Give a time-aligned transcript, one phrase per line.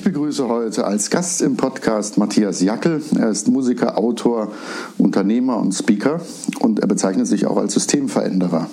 [0.00, 3.02] Ich begrüße heute als Gast im Podcast Matthias Jackel.
[3.18, 4.50] Er ist Musiker, Autor,
[4.96, 6.22] Unternehmer und Speaker
[6.60, 8.70] und er bezeichnet sich auch als Systemveränderer.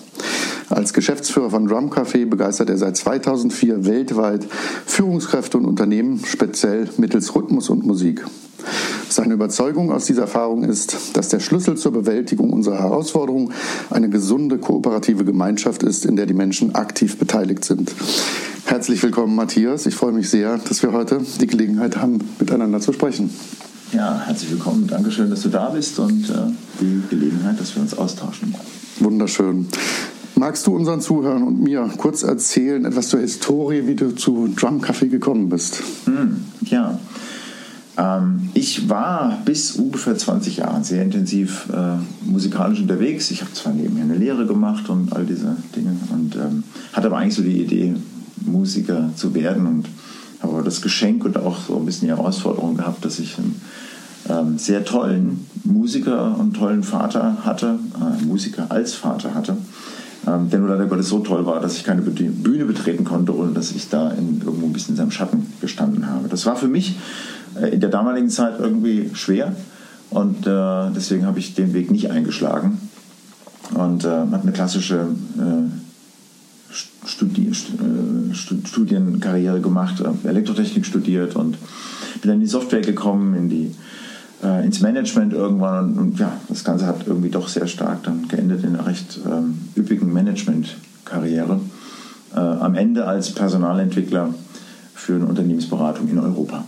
[0.70, 4.48] Als Geschäftsführer von Drum Café begeistert er seit 2004 weltweit
[4.86, 8.23] Führungskräfte und Unternehmen, speziell mittels Rhythmus und Musik.
[9.09, 13.52] Seine Überzeugung aus dieser Erfahrung ist, dass der Schlüssel zur Bewältigung unserer Herausforderungen
[13.89, 17.94] eine gesunde kooperative Gemeinschaft ist, in der die Menschen aktiv beteiligt sind.
[18.67, 19.85] Herzlich willkommen, Matthias.
[19.85, 23.30] Ich freue mich sehr, dass wir heute die Gelegenheit haben, miteinander zu sprechen.
[23.94, 24.88] Ja, herzlich willkommen.
[24.88, 26.33] Dankeschön, dass du da bist und äh,
[26.81, 28.53] die Gelegenheit, dass wir uns austauschen.
[29.00, 29.67] Wunderschön.
[30.36, 34.81] Magst du unseren Zuhörern und mir kurz erzählen, etwas zur Historie, wie du zu Drum
[34.81, 35.81] Café gekommen bist?
[36.03, 37.00] Hm, ja.
[37.97, 43.31] Ähm, ich war bis ungefähr 20 Jahre sehr intensiv äh, musikalisch unterwegs.
[43.31, 47.17] Ich habe zwar nebenher eine Lehre gemacht und all diese Dinge und ähm, hatte aber
[47.17, 47.95] eigentlich so die Idee,
[48.45, 49.88] Musiker zu werden und
[50.41, 53.59] habe aber das Geschenk und auch so ein bisschen die Herausforderung gehabt, dass ich einen
[54.29, 59.57] ähm, sehr tollen Musiker und tollen Vater hatte, äh, Musiker als Vater hatte,
[60.27, 63.52] ähm, der nur leider Gottes so toll war, dass ich keine Bühne betreten konnte, ohne
[63.52, 66.27] dass ich da in, irgendwo ein bisschen in seinem Schatten gestanden habe.
[66.27, 66.97] Das war für mich
[67.59, 69.55] äh, in der damaligen Zeit irgendwie schwer
[70.09, 72.79] und äh, deswegen habe ich den Weg nicht eingeschlagen
[73.73, 75.07] und äh, habe eine klassische
[75.38, 75.86] äh,
[77.06, 81.58] Studi äh, Studienkarriere gemacht, Elektrotechnik studiert und
[82.22, 83.75] bin dann in die Software gekommen, in die
[84.44, 88.28] äh, ins Management irgendwann und, und, ja, das Ganze hat irgendwie doch sehr stark dann
[88.28, 91.59] geendet in einer recht ähm, üppigen Management-Karriere.
[92.35, 94.34] Äh, am Ende als Personalentwickler
[94.94, 96.66] für eine Unternehmensberatung in Europa.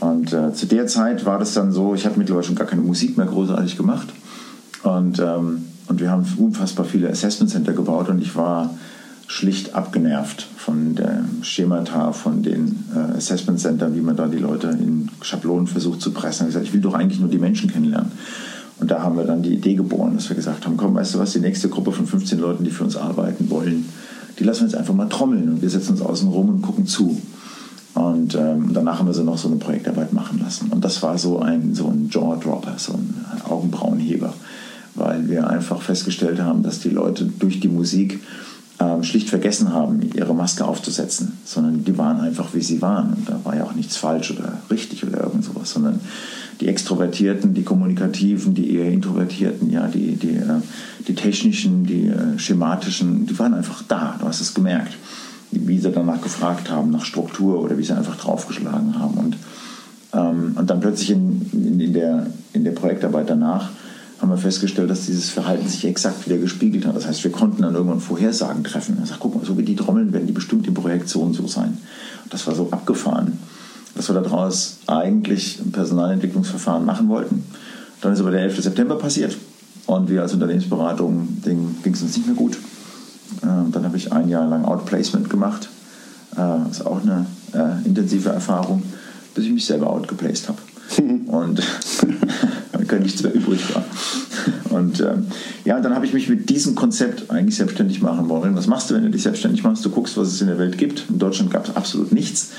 [0.00, 2.82] Und äh, zu der Zeit war das dann so, ich habe mittlerweile schon gar keine
[2.82, 4.08] Musik mehr großartig gemacht.
[4.82, 8.70] Und, ähm, und wir haben unfassbar viele Assessment Center gebaut und ich war
[9.34, 14.68] schlicht abgenervt von der Schemata, von den äh, Assessment Centern, wie man da die Leute
[14.68, 16.44] in Schablonen versucht zu pressen.
[16.46, 18.12] Ich gesagt, ich will doch eigentlich nur die Menschen kennenlernen.
[18.78, 21.18] Und da haben wir dann die Idee geboren, dass wir gesagt haben, komm, weißt du
[21.18, 23.86] was, die nächste Gruppe von 15 Leuten, die für uns arbeiten wollen,
[24.38, 26.86] die lassen wir jetzt einfach mal trommeln und wir setzen uns außen rum und gucken
[26.86, 27.20] zu.
[27.94, 30.68] Und ähm, danach haben wir sie noch so eine Projektarbeit machen lassen.
[30.70, 33.16] Und das war so ein, so ein Jaw-Dropper, so ein
[33.48, 34.32] Augenbrauenheber,
[34.94, 38.20] weil wir einfach festgestellt haben, dass die Leute durch die Musik
[39.02, 43.14] schlicht vergessen haben, ihre Maske aufzusetzen, sondern die waren einfach, wie sie waren.
[43.14, 46.00] Und da war ja auch nichts falsch oder richtig oder irgend sowas, sondern
[46.60, 50.60] die Extrovertierten, die Kommunikativen, die eher Introvertierten, ja, die, die, äh,
[51.06, 54.94] die Technischen, die äh, Schematischen, die waren einfach da, du hast es gemerkt,
[55.50, 59.14] wie sie danach gefragt haben, nach Struktur oder wie sie einfach draufgeschlagen haben.
[59.14, 59.36] Und,
[60.12, 63.70] ähm, und dann plötzlich in, in, in, der, in der Projektarbeit danach
[64.20, 66.96] haben wir festgestellt, dass dieses Verhalten sich exakt wieder gespiegelt hat.
[66.96, 68.96] Das heißt, wir konnten dann irgendwann Vorhersagen treffen.
[69.00, 71.34] Er sagt, guck mal, so wie die trommeln, werden die bestimmt in Projekt so und
[71.34, 71.78] so sein.
[72.24, 73.38] Und das war so abgefahren,
[73.94, 77.44] dass wir daraus eigentlich ein Personalentwicklungsverfahren machen wollten.
[78.00, 78.62] Dann ist aber der 11.
[78.62, 79.36] September passiert
[79.86, 82.58] und wir als Unternehmensberatung, ging es uns nicht mehr gut.
[83.42, 85.68] Ähm, dann habe ich ein Jahr lang Outplacement gemacht.
[86.32, 86.36] Äh,
[86.68, 88.82] das ist auch eine äh, intensive Erfahrung,
[89.34, 90.58] bis ich mich selber outgeplaced habe.
[91.26, 91.60] und
[92.88, 93.84] gar nichts mehr übrig war.
[94.70, 95.26] Und ähm,
[95.64, 98.56] ja, dann habe ich mich mit diesem Konzept eigentlich selbstständig machen wollen.
[98.56, 99.84] Was machst du, wenn du dich selbstständig machst?
[99.84, 101.04] Du guckst, was es in der Welt gibt.
[101.08, 102.50] In Deutschland gab es absolut nichts,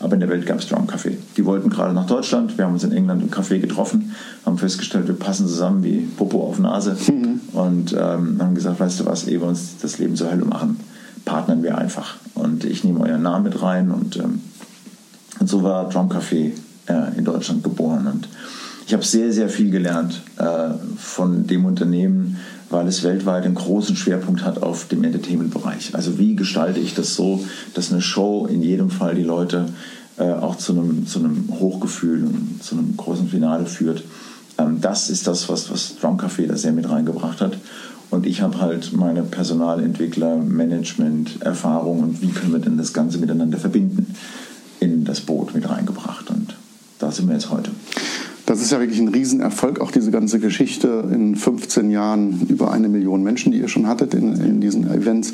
[0.00, 1.16] aber in der Welt gab es Drum Café.
[1.36, 2.58] Die wollten gerade nach Deutschland.
[2.58, 6.46] Wir haben uns in England im Café getroffen, haben festgestellt, wir passen zusammen wie Popo
[6.46, 7.40] auf Nase mhm.
[7.52, 10.78] und ähm, haben gesagt, weißt du was, ehe wir uns das Leben zur Hölle machen,
[11.24, 12.16] partnern wir einfach.
[12.34, 14.40] Und ich nehme euren Namen mit rein und, ähm,
[15.38, 16.52] und so war Drum Café
[16.86, 18.06] äh, in Deutschland geboren.
[18.06, 18.28] Und
[18.86, 22.38] ich habe sehr, sehr viel gelernt äh, von dem Unternehmen,
[22.70, 25.94] weil es weltweit einen großen Schwerpunkt hat auf dem Entertainment-Bereich.
[25.94, 27.44] Also wie gestalte ich das so,
[27.74, 29.66] dass eine Show in jedem Fall die Leute
[30.18, 34.02] äh, auch zu einem, zu einem Hochgefühl und zu einem großen Finale führt.
[34.58, 37.56] Ähm, das ist das, was, was Drum Café da sehr mit reingebracht hat.
[38.10, 43.16] Und ich habe halt meine Personalentwickler, Management, Erfahrung und wie können wir denn das Ganze
[43.16, 44.14] miteinander verbinden
[44.80, 46.28] in das Boot mit reingebracht.
[46.28, 46.54] Und
[46.98, 47.70] da sind wir jetzt heute.
[48.46, 52.88] Das ist ja wirklich ein Riesenerfolg, auch diese ganze Geschichte in 15 Jahren über eine
[52.88, 55.32] Million Menschen, die ihr schon hattet in, in diesen Events.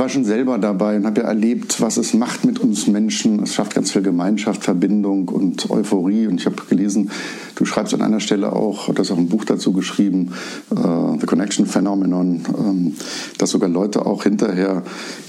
[0.00, 3.42] War schon selber dabei und habe ja erlebt, was es macht mit uns Menschen.
[3.42, 6.26] Es schafft ganz viel Gemeinschaft, Verbindung und Euphorie.
[6.26, 7.10] Und ich habe gelesen,
[7.56, 10.32] du schreibst an einer Stelle auch, du hast auch ein Buch dazu geschrieben,
[10.70, 12.96] uh, The Connection Phenomenon, ähm,
[13.36, 14.84] dass sogar Leute auch hinterher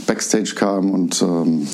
[0.07, 1.67] backstage kamen und ähm,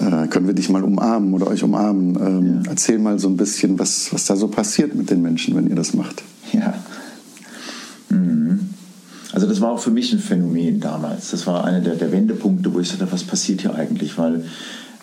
[0.00, 2.16] äh, können wir dich mal umarmen oder euch umarmen.
[2.16, 2.70] Ähm, ja.
[2.70, 5.76] Erzähl mal so ein bisschen, was, was da so passiert mit den Menschen, wenn ihr
[5.76, 6.24] das macht.
[6.52, 6.74] Ja.
[8.08, 8.71] Mhm.
[9.32, 11.30] Also das war auch für mich ein Phänomen damals.
[11.30, 14.18] Das war einer der, der Wendepunkte, wo ich sagte, was passiert hier eigentlich?
[14.18, 14.44] Weil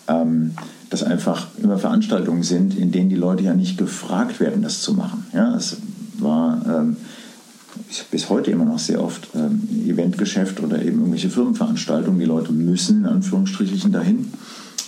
[0.08, 0.52] ähm,
[0.88, 4.94] das einfach immer Veranstaltungen sind, in denen die Leute ja nicht gefragt werden, das zu
[4.94, 5.26] machen.
[5.32, 5.76] Ja, es
[6.18, 6.96] war ähm,
[8.10, 12.20] bis heute immer noch sehr oft ähm, Eventgeschäft oder eben irgendwelche Firmenveranstaltungen.
[12.20, 14.32] Die Leute müssen in Anführungsstrichen dahin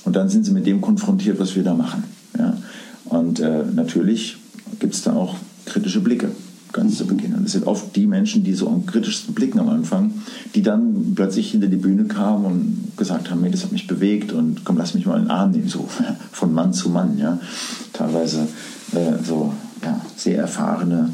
[0.05, 2.05] und dann sind sie mit dem konfrontiert, was wir da machen.
[2.39, 2.57] Ja?
[3.05, 4.37] Und äh, natürlich
[4.79, 5.37] gibt es da auch
[5.67, 6.31] kritische Blicke
[6.73, 7.35] ganz zu Beginn.
[7.35, 10.13] Und es sind oft die Menschen, die so am kritischsten blicken am Anfang,
[10.55, 14.33] die dann plötzlich hinter die Bühne kamen und gesagt haben, hey, das hat mich bewegt
[14.33, 15.89] und komm, lass mich mal in den Arm nehmen, so
[16.33, 17.19] von Mann zu Mann.
[17.19, 17.39] Ja.
[17.93, 18.49] Teilweise
[18.93, 19.53] äh, so
[19.85, 21.11] ja, sehr erfahrene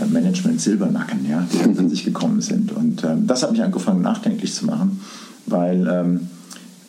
[0.00, 2.72] äh, Management-Silbernacken, ja, die dann an sich gekommen sind.
[2.72, 5.00] Und ähm, das hat mich angefangen, nachdenklich zu machen,
[5.46, 6.20] weil, ähm,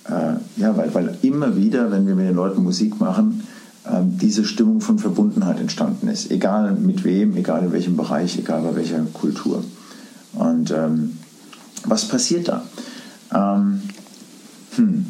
[0.06, 3.44] äh, ja, weil, weil immer wieder, wenn wir mit den Leuten Musik machen,
[4.04, 6.32] diese Stimmung von Verbundenheit entstanden ist.
[6.32, 9.64] Egal mit wem, egal in welchem Bereich, egal bei welcher Kultur.
[10.34, 11.18] Und ähm,
[11.86, 12.64] was passiert da?
[13.34, 13.82] Ähm,
[14.76, 15.06] hm.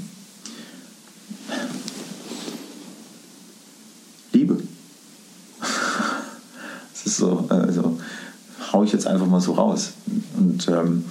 [4.33, 4.57] Liebe.
[6.94, 7.98] Das ist so, also
[8.74, 9.94] hau ich jetzt einfach mal so raus.
[10.38, 11.06] Und, ähm,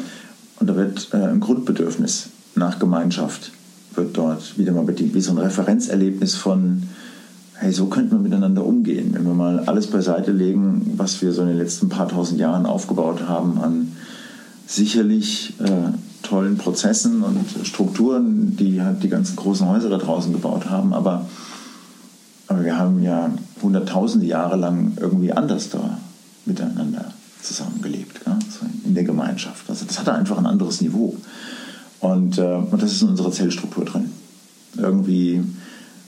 [0.61, 3.53] und da wird äh, ein Grundbedürfnis nach Gemeinschaft
[3.95, 6.85] wird dort wieder mal bedient, wie so ein Referenzerlebnis von
[7.61, 11.43] hey, so könnten wir miteinander umgehen, wenn wir mal alles beiseite legen, was wir so
[11.43, 13.93] in den letzten paar tausend Jahren aufgebaut haben an
[14.67, 20.69] sicherlich äh, tollen Prozessen und Strukturen, die halt die ganzen großen Häuser da draußen gebaut
[20.69, 21.27] haben, aber,
[22.49, 23.31] aber wir haben ja
[23.63, 25.99] hunderttausende Jahre lang irgendwie anders da
[26.45, 27.13] miteinander
[27.43, 28.39] zusammengelebt, ja?
[28.51, 29.69] so in der Gemeinschaft.
[29.69, 31.17] Also das hatte einfach ein anderes Niveau.
[32.01, 34.11] Und, äh, und das ist in unserer Zellstruktur drin.
[34.77, 35.43] Irgendwie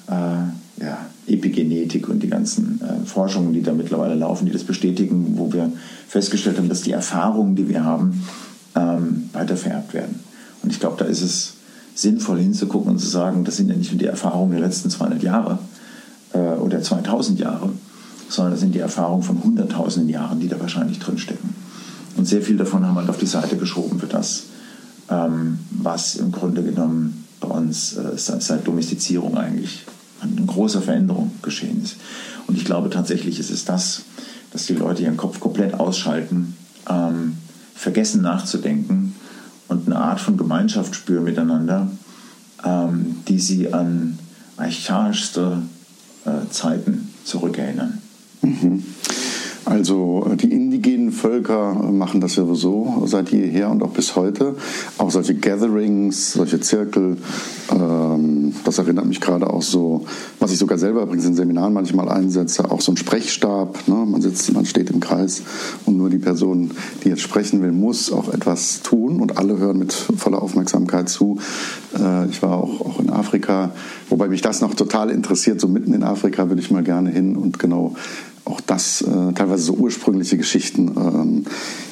[0.07, 0.99] äh, ja,
[1.33, 5.73] Epigenetik und die ganzen äh, Forschungen, die da mittlerweile laufen, die das bestätigen, wo wir
[6.09, 8.23] festgestellt haben, dass die Erfahrungen, die wir haben,
[8.75, 10.21] ähm, weiter vererbt werden.
[10.63, 11.55] Und ich glaube, da ist es
[11.95, 15.23] sinnvoll hinzugucken und zu sagen, das sind ja nicht nur die Erfahrungen der letzten 200
[15.23, 15.59] Jahre
[16.33, 17.71] äh, oder 2000 Jahre,
[18.29, 21.51] sondern das sind die Erfahrungen von hunderttausenden Jahren, die da wahrscheinlich drinstecken.
[22.17, 24.45] Und sehr viel davon haben wir halt auf die Seite geschoben für das,
[25.09, 29.85] ähm, was im Grunde genommen bei uns äh, seit Domestizierung eigentlich
[30.21, 31.97] eine große Veränderung geschehen ist.
[32.47, 34.03] Und ich glaube tatsächlich ist es das,
[34.53, 36.57] dass die Leute ihren Kopf komplett ausschalten,
[36.89, 37.37] ähm,
[37.75, 39.15] vergessen nachzudenken
[39.69, 41.91] und eine Art von Gemeinschaft spüren miteinander,
[42.65, 44.19] ähm, die sie an
[44.57, 45.63] archaischste
[46.25, 47.99] äh, Zeiten zurückerinnern.
[48.43, 48.85] Mhm.
[49.65, 54.57] Also äh, die indigenen Völker machen das ja so seit jeher und auch bis heute.
[54.99, 57.17] Auch solche Gatherings, solche Zirkel,
[57.73, 60.05] ähm, das erinnert mich gerade auch so,
[60.39, 63.89] was ich sogar selber übrigens in Seminaren manchmal einsetze, auch so ein Sprechstab.
[63.89, 63.95] Ne?
[63.95, 65.43] Man sitzt, man steht im Kreis
[65.87, 66.71] und nur die Person,
[67.05, 71.39] die jetzt sprechen will, muss auch etwas tun und alle hören mit voller Aufmerksamkeit zu.
[71.99, 73.73] Äh, ich war auch, auch in Afrika,
[74.09, 75.61] wobei mich das noch total interessiert.
[75.61, 77.95] So mitten in Afrika würde ich mal gerne hin und genau
[78.45, 81.45] auch das äh, teilweise so ursprüngliche Geschichten ähm,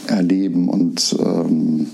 [0.06, 0.68] erleben.
[0.68, 1.88] Und ähm,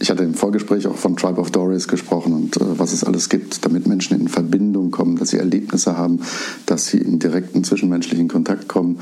[0.00, 3.28] ich hatte im Vorgespräch auch von Tribe of Doris gesprochen und äh, was es alles
[3.28, 6.20] gibt, damit Menschen in Verbindung kommen, dass sie Erlebnisse haben,
[6.66, 8.98] dass sie in direkten zwischenmenschlichen Kontakt kommen.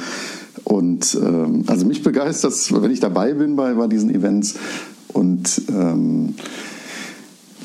[0.64, 4.54] Und ähm, also mich begeistert, wenn ich dabei bin bei, bei diesen Events
[5.08, 6.34] und ähm,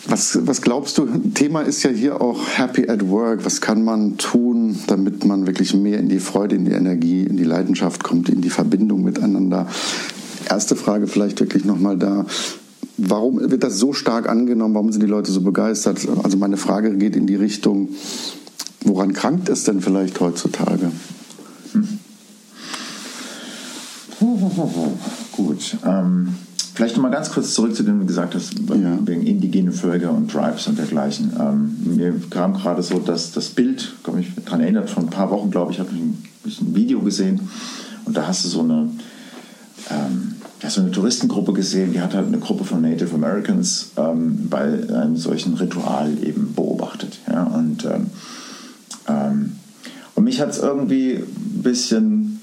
[0.08, 1.08] was, was glaubst du?
[1.34, 3.46] Thema ist ja hier auch Happy at Work.
[3.46, 7.38] Was kann man tun, damit man wirklich mehr in die Freude, in die Energie, in
[7.38, 9.68] die Leidenschaft kommt, in die Verbindung miteinander?
[10.48, 12.26] Erste Frage vielleicht wirklich nochmal da.
[12.98, 14.76] Warum wird das so stark angenommen?
[14.76, 16.08] Warum sind die Leute so begeistert?
[16.24, 17.90] Also meine Frage geht in die Richtung,
[18.84, 20.92] woran krankt es denn vielleicht heutzutage?
[21.74, 22.00] Hm.
[25.36, 25.78] Gut.
[25.86, 26.36] Ähm
[26.76, 28.98] Vielleicht nochmal ganz kurz zurück zu dem, was du gesagt hast, ja.
[29.06, 31.32] wegen indigene Völker und Tribes und dergleichen.
[31.40, 35.32] Ähm, mir kam gerade so dass das Bild, komme ich daran erinnert, vor ein paar
[35.32, 37.40] Wochen, glaube ich, habe ich ein, Video gesehen
[38.04, 38.90] und da hast du so eine,
[39.90, 44.48] ähm, ja, so eine Touristengruppe gesehen, die hat halt eine Gruppe von Native Americans ähm,
[44.50, 47.20] bei einem solchen Ritual eben beobachtet.
[47.32, 47.44] Ja?
[47.44, 48.08] Und, ähm,
[49.08, 49.56] ähm,
[50.14, 52.42] und mich hat es irgendwie ein bisschen,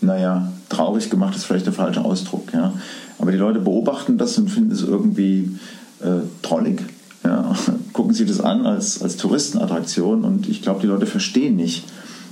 [0.00, 2.52] naja, traurig gemacht, ist vielleicht der falsche Ausdruck.
[2.54, 2.72] Ja?
[3.18, 5.58] Aber die Leute beobachten das und finden es irgendwie
[6.00, 6.82] äh, trollig.
[7.92, 11.84] gucken sich das an als, als Touristenattraktion und ich glaube, die Leute verstehen nicht,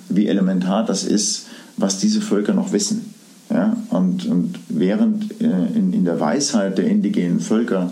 [0.09, 3.15] wie elementar das ist, was diese Völker noch wissen.
[3.51, 3.77] Ja?
[3.91, 7.91] Und, und während äh, in, in der Weisheit der indigenen Völker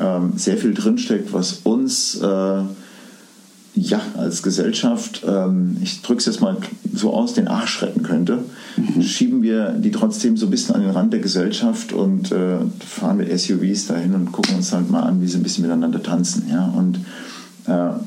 [0.00, 2.62] ähm, sehr viel drinsteckt, was uns äh,
[3.76, 6.56] ja, als Gesellschaft, ähm, ich drücke es jetzt mal
[6.92, 8.38] so aus, den Arsch retten könnte,
[8.76, 9.02] mhm.
[9.02, 13.16] schieben wir die trotzdem so ein bisschen an den Rand der Gesellschaft und äh, fahren
[13.16, 16.44] mit SUVs dahin und gucken uns halt mal an, wie sie ein bisschen miteinander tanzen.
[16.48, 16.66] Ja?
[16.66, 17.00] Und,
[17.66, 17.98] äh,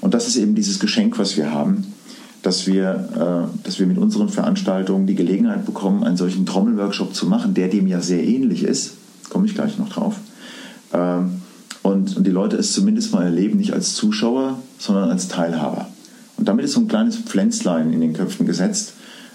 [0.00, 1.92] und das ist eben dieses Geschenk, was wir haben,
[2.42, 7.26] dass wir, äh, dass wir mit unseren Veranstaltungen die Gelegenheit bekommen, einen solchen Trommelworkshop zu
[7.26, 8.92] machen, der dem ja sehr ähnlich ist.
[9.28, 10.14] Komme ich gleich noch drauf.
[10.92, 11.42] Ähm,
[11.86, 15.88] und, und die Leute es zumindest mal erleben, nicht als Zuschauer, sondern als Teilhaber.
[16.36, 18.94] Und damit ist so ein kleines Pflänzlein in den Köpfen gesetzt,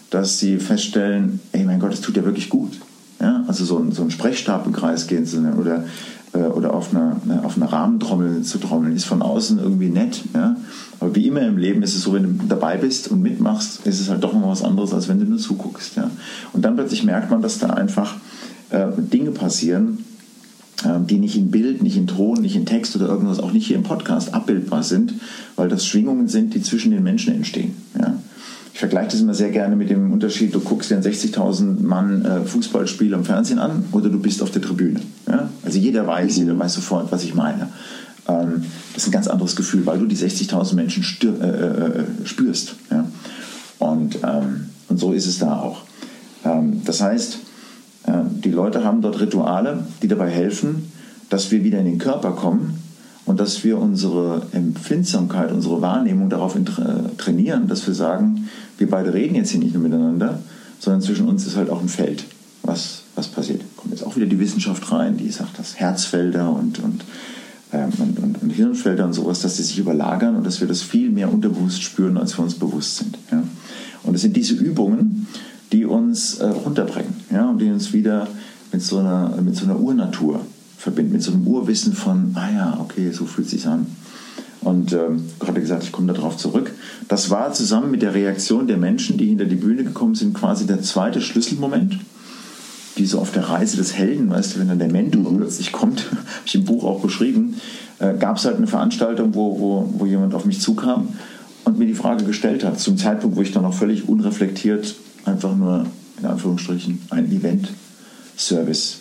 [0.09, 2.73] dass sie feststellen, ey mein Gott, es tut ja wirklich gut.
[3.21, 3.45] Ja?
[3.47, 5.85] Also so ein, so ein Sprechstab im Kreis gehen zu oder,
[6.33, 10.21] äh, oder auf einer ne, auf eine Rahmentrommel zu trommeln, ist von außen irgendwie nett.
[10.33, 10.57] Ja?
[10.99, 14.01] Aber wie immer im Leben ist es so, wenn du dabei bist und mitmachst, ist
[14.01, 15.95] es halt doch noch was anderes, als wenn du nur zuguckst.
[15.95, 16.11] Ja?
[16.51, 18.15] Und dann plötzlich merkt man, dass da einfach
[18.71, 19.99] äh, Dinge passieren,
[21.07, 23.75] die nicht in Bild, nicht in Ton, nicht in Text oder irgendwas, auch nicht hier
[23.75, 25.13] im Podcast abbildbar sind,
[25.55, 27.75] weil das Schwingungen sind, die zwischen den Menschen entstehen.
[27.99, 28.17] Ja?
[28.73, 32.25] Ich vergleiche das immer sehr gerne mit dem Unterschied, du guckst dir ein 60.000 Mann
[32.25, 35.01] äh, Fußballspiel am Fernsehen an oder du bist auf der Tribüne.
[35.27, 35.49] Ja?
[35.63, 37.69] Also jeder weiß, jeder weiß sofort, was ich meine.
[38.27, 42.75] Ähm, das ist ein ganz anderes Gefühl, weil du die 60.000 Menschen äh, äh, spürst.
[42.89, 43.07] Ja?
[43.79, 45.83] Und, ähm, und so ist es da auch.
[46.45, 47.39] Ähm, das heißt,
[48.05, 50.91] die Leute haben dort Rituale, die dabei helfen,
[51.29, 52.79] dass wir wieder in den Körper kommen
[53.25, 56.57] und dass wir unsere Empfindsamkeit, unsere Wahrnehmung darauf
[57.17, 60.39] trainieren, dass wir sagen, wir beide reden jetzt hier nicht nur miteinander,
[60.79, 62.25] sondern zwischen uns ist halt auch ein Feld,
[62.63, 63.61] was, was passiert.
[63.77, 67.05] Kommt jetzt auch wieder die Wissenschaft rein, die sagt, dass Herzfelder und, und,
[67.71, 70.81] ähm, und, und, und, Hirnfelder und sowas, dass die sich überlagern und dass wir das
[70.81, 73.17] viel mehr unterbewusst spüren, als wir uns bewusst sind.
[73.31, 73.43] Ja?
[74.03, 75.27] Und es sind diese Übungen,
[75.71, 78.27] die uns äh, runterbringen ja, und die uns wieder
[78.71, 80.41] mit so, einer, mit so einer Urnatur
[80.77, 83.85] verbinden, mit so einem Urwissen von, ah ja, okay, so fühlt es sich an.
[84.61, 86.71] Und ähm, gerade gesagt, ich komme darauf zurück.
[87.07, 90.67] Das war zusammen mit der Reaktion der Menschen, die hinter die Bühne gekommen sind, quasi
[90.67, 91.97] der zweite Schlüsselmoment.
[92.95, 95.37] Wie so auf der Reise des Helden, weißt du, wenn dann der Mentor mhm.
[95.37, 97.55] plötzlich kommt, habe ich im Buch auch beschrieben,
[97.99, 101.09] äh, gab es halt eine Veranstaltung, wo, wo, wo jemand auf mich zukam
[101.63, 105.55] und mir die Frage gestellt hat, zum Zeitpunkt, wo ich dann noch völlig unreflektiert einfach
[105.55, 105.85] nur
[106.19, 108.99] in Anführungsstrichen ein Event-Service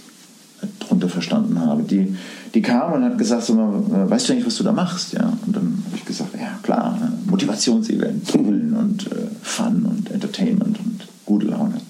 [0.79, 1.83] darunter verstanden habe.
[1.83, 2.17] Die,
[2.55, 5.13] die kam und hat gesagt, so, äh, weißt du eigentlich, was du da machst?
[5.13, 5.33] Ja?
[5.47, 7.13] Und dann habe ich gesagt, ja klar, ne?
[7.27, 11.81] Motivationsevent, Tunneln und äh, Fun und Entertainment und gute Laune.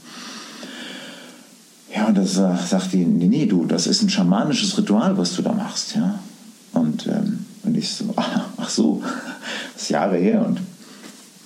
[1.95, 5.35] Ja, und das äh, sagt die, nee, nee, du, das ist ein schamanisches Ritual, was
[5.35, 6.21] du da machst, ja.
[6.73, 9.03] Und, ähm, und ich so, ach, ach so,
[9.75, 10.61] das ist Jahre her und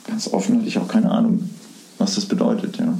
[0.06, 1.48] ganz offen hatte ich auch keine Ahnung,
[1.98, 2.78] was das bedeutet.
[2.78, 2.98] Ja.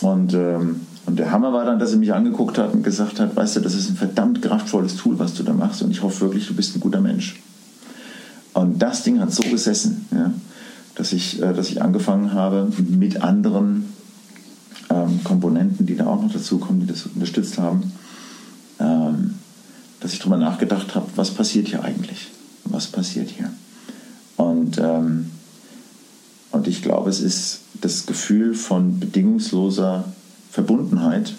[0.00, 3.36] Und, ähm, und der Hammer war dann, dass er mich angeguckt hat und gesagt hat,
[3.36, 6.22] weißt du, das ist ein verdammt kraftvolles Tool, was du da machst und ich hoffe
[6.22, 7.40] wirklich, du bist ein guter Mensch.
[8.54, 10.32] Und das Ding hat so gesessen, ja,
[10.94, 13.92] dass, ich, äh, dass ich angefangen habe, mit anderen
[14.90, 17.92] ähm, Komponenten, die da auch noch dazukommen, die das unterstützt haben,
[18.78, 19.34] ähm,
[20.00, 22.30] dass ich darüber nachgedacht habe, was passiert hier eigentlich?
[22.64, 23.50] Was passiert hier?
[24.36, 25.30] Und, ähm,
[26.52, 30.04] und ich glaube, es ist das Gefühl von bedingungsloser
[30.50, 31.34] Verbundenheit,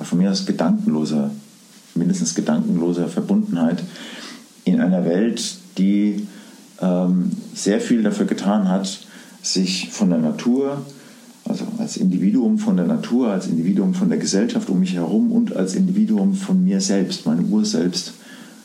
[0.00, 1.30] von mir aus gedankenloser,
[1.94, 3.82] mindestens gedankenloser Verbundenheit
[4.64, 6.26] in einer Welt, die
[6.80, 9.00] ähm, sehr viel dafür getan hat,
[9.42, 10.84] sich von der Natur,
[11.44, 15.54] also als Individuum von der Natur, als Individuum von der Gesellschaft um mich herum und
[15.54, 18.14] als Individuum von mir selbst, meinem Urselbst,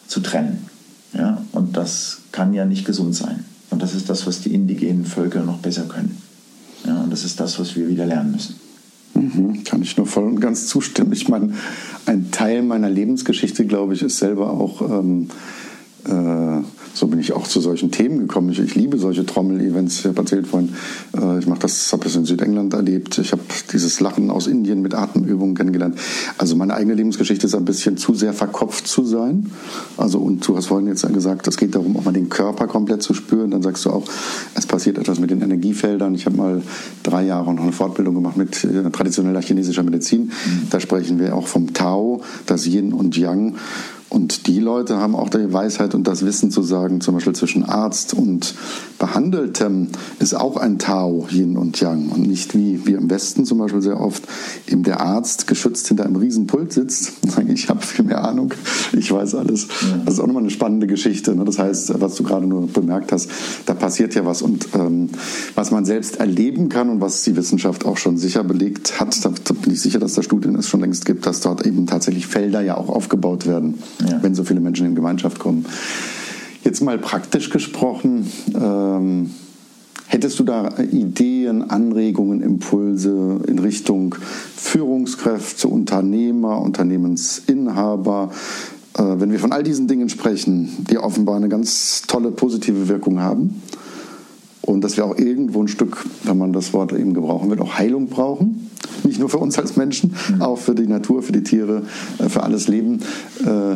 [0.08, 0.65] zu trennen.
[1.13, 1.44] Ja?
[1.51, 3.44] Und das kann ja nicht gesund sein.
[3.72, 6.22] Und das ist das, was die indigenen Völker noch besser können.
[7.15, 8.55] Das ist das, was wir wieder lernen müssen.
[9.13, 11.13] Mhm, kann ich nur voll und ganz zustimmen.
[11.13, 11.53] Ich meine,
[12.05, 15.29] ein Teil meiner Lebensgeschichte, glaube ich, ist selber auch ähm,
[16.08, 18.50] äh, so bin ich auch zu solchen Themen gekommen.
[18.50, 20.00] Ich, ich liebe solche Trommel-Events.
[20.00, 20.76] Ich habe erzählt vorhin,
[21.16, 23.18] äh, ich mache das, habe das in Südengland erlebt.
[23.18, 23.42] Ich habe
[23.74, 25.98] dieses Lachen aus Indien mit Atemübungen kennengelernt.
[26.38, 29.52] Also meine eigene Lebensgeschichte ist ein bisschen zu sehr verkopft zu sein.
[29.98, 33.04] Also und du hast vorhin jetzt gesagt, es geht darum, auch mal den Körper komplett
[33.04, 33.52] zu spüren.
[33.52, 34.06] Dann sagst du auch,
[34.56, 36.16] es passiert etwas mit den Energiefeldern.
[36.16, 36.62] Ich habe mal
[37.04, 40.26] drei Jahre noch eine Fortbildung gemacht mit äh, traditioneller chinesischer Medizin.
[40.26, 40.32] Mhm.
[40.70, 43.56] Da sprechen wir auch vom Tao, das Yin und Yang.
[44.10, 47.64] Und die Leute haben auch die Weisheit und das Wissen zu sagen, zum Beispiel zwischen
[47.64, 48.54] Arzt und
[48.98, 52.10] Behandeltem ist auch ein Tao, Yin und Yang.
[52.10, 54.24] Und nicht wie wir im Westen zum Beispiel sehr oft
[54.68, 58.24] eben der Arzt geschützt hinter einem riesen Pult sitzt und sagt, ich habe viel mehr
[58.24, 58.54] Ahnung,
[58.94, 59.68] ich weiß alles.
[59.82, 60.02] Ja.
[60.06, 61.36] Das ist auch nochmal eine spannende Geschichte.
[61.36, 61.46] Ne?
[61.46, 63.30] Das heißt, was du gerade nur bemerkt hast,
[63.66, 64.42] da passiert ja was.
[64.42, 65.10] Und ähm,
[65.56, 69.30] was man selbst erleben kann und was die Wissenschaft auch schon sicher belegt hat, da
[69.30, 72.62] bin ich sicher, dass da Studien es schon längst gibt, dass dort eben tatsächlich Felder
[72.62, 73.75] ja auch aufgebaut werden,
[74.08, 74.22] ja.
[74.22, 75.66] wenn so viele Menschen in Gemeinschaft kommen.
[76.65, 78.25] Jetzt mal praktisch gesprochen,
[78.60, 79.29] ähm,
[80.07, 84.15] hättest du da Ideen, Anregungen, Impulse in Richtung
[84.57, 88.31] Führungskräfte, Unternehmer, Unternehmensinhaber,
[88.98, 93.19] äh, wenn wir von all diesen Dingen sprechen, die offenbar eine ganz tolle positive Wirkung
[93.19, 93.62] haben
[94.63, 97.77] und dass wir auch irgendwo ein Stück, wenn man das Wort eben gebrauchen will, auch
[97.77, 98.72] Heilung brauchen.
[99.03, 100.41] Nicht nur für uns als Menschen, mhm.
[100.41, 101.84] auch für die Natur, für die Tiere,
[102.17, 103.01] äh, für alles Leben.
[103.45, 103.75] Äh,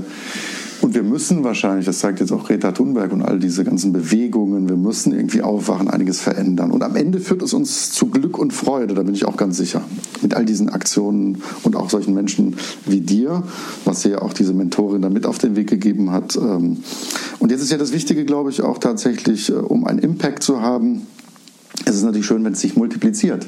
[0.81, 4.69] und wir müssen wahrscheinlich, das zeigt jetzt auch Greta Thunberg und all diese ganzen Bewegungen,
[4.69, 6.71] wir müssen irgendwie aufwachen, einiges verändern.
[6.71, 9.57] Und am Ende führt es uns zu Glück und Freude, da bin ich auch ganz
[9.57, 9.81] sicher.
[10.21, 12.55] Mit all diesen Aktionen und auch solchen Menschen
[12.85, 13.43] wie dir,
[13.83, 16.37] was dir ja auch diese Mentorin da mit auf den Weg gegeben hat.
[16.37, 16.77] Ähm,
[17.39, 20.61] und jetzt ist ja das Wichtige, glaube ich, auch tatsächlich, äh, um einen Impact zu
[20.61, 21.07] haben,
[21.85, 23.47] es ist natürlich schön, wenn es sich multipliziert.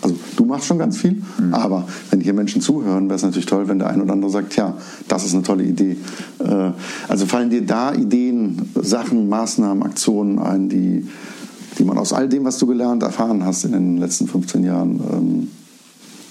[0.00, 1.54] Also du machst schon ganz viel, mhm.
[1.54, 4.54] aber wenn hier Menschen zuhören, wäre es natürlich toll, wenn der ein oder andere sagt,
[4.56, 4.74] ja,
[5.08, 5.96] das ist eine tolle Idee.
[6.38, 6.70] Äh,
[7.08, 11.08] also fallen dir da Ideen, Sachen, Maßnahmen, Aktionen ein, die,
[11.78, 15.00] die man aus all dem, was du gelernt, erfahren hast in den letzten 15 Jahren,
[15.12, 15.48] ähm,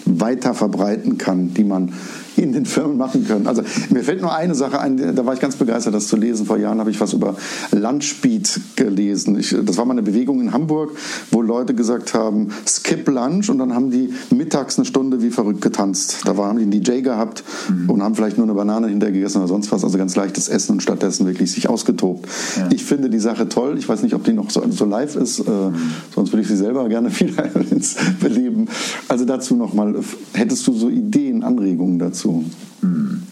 [0.05, 1.91] weiter verbreiten kann, die man
[2.38, 3.48] in den Firmen machen können.
[3.48, 6.46] Also mir fällt nur eine Sache ein, da war ich ganz begeistert, das zu lesen.
[6.46, 7.36] Vor Jahren habe ich was über
[7.72, 9.39] Lunchbeat gelesen.
[9.39, 10.91] Ich, das war mal eine Bewegung in Hamburg,
[11.32, 15.62] wo Leute gesagt haben, skip Lunch und dann haben die mittags eine Stunde wie verrückt
[15.62, 16.22] getanzt.
[16.25, 17.89] Da war, haben die einen DJ gehabt mhm.
[17.89, 20.74] und haben vielleicht nur eine Banane hinterher gegessen oder sonst was, also ganz leichtes Essen
[20.74, 22.27] und stattdessen wirklich sich ausgetobt.
[22.58, 22.70] Ja.
[22.72, 23.77] Ich finde die Sache toll.
[23.77, 25.75] Ich weiß nicht, ob die noch so, so live ist, äh, mhm.
[26.13, 27.50] sonst würde ich sie selber gerne wieder
[28.20, 28.67] beleben.
[29.08, 29.96] Also dazu nochmal,
[30.34, 32.26] hättest du so Ideen, Anregungen dazu?
[32.27, 32.46] Dazu.
[32.81, 33.24] Hm.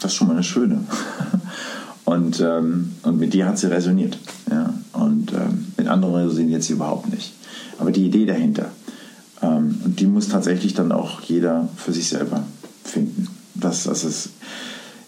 [0.00, 0.80] Das ist schon mal eine schöne.
[2.04, 4.16] Und, ähm, und mit dir hat sie resoniert.
[4.48, 4.72] Ja?
[4.92, 7.32] Und ähm, mit anderen resoniert sie überhaupt nicht.
[7.80, 8.66] Aber die Idee dahinter,
[9.42, 12.44] ähm, und die muss tatsächlich dann auch jeder für sich selber
[12.84, 13.26] finden.
[13.56, 14.28] Das, das ist,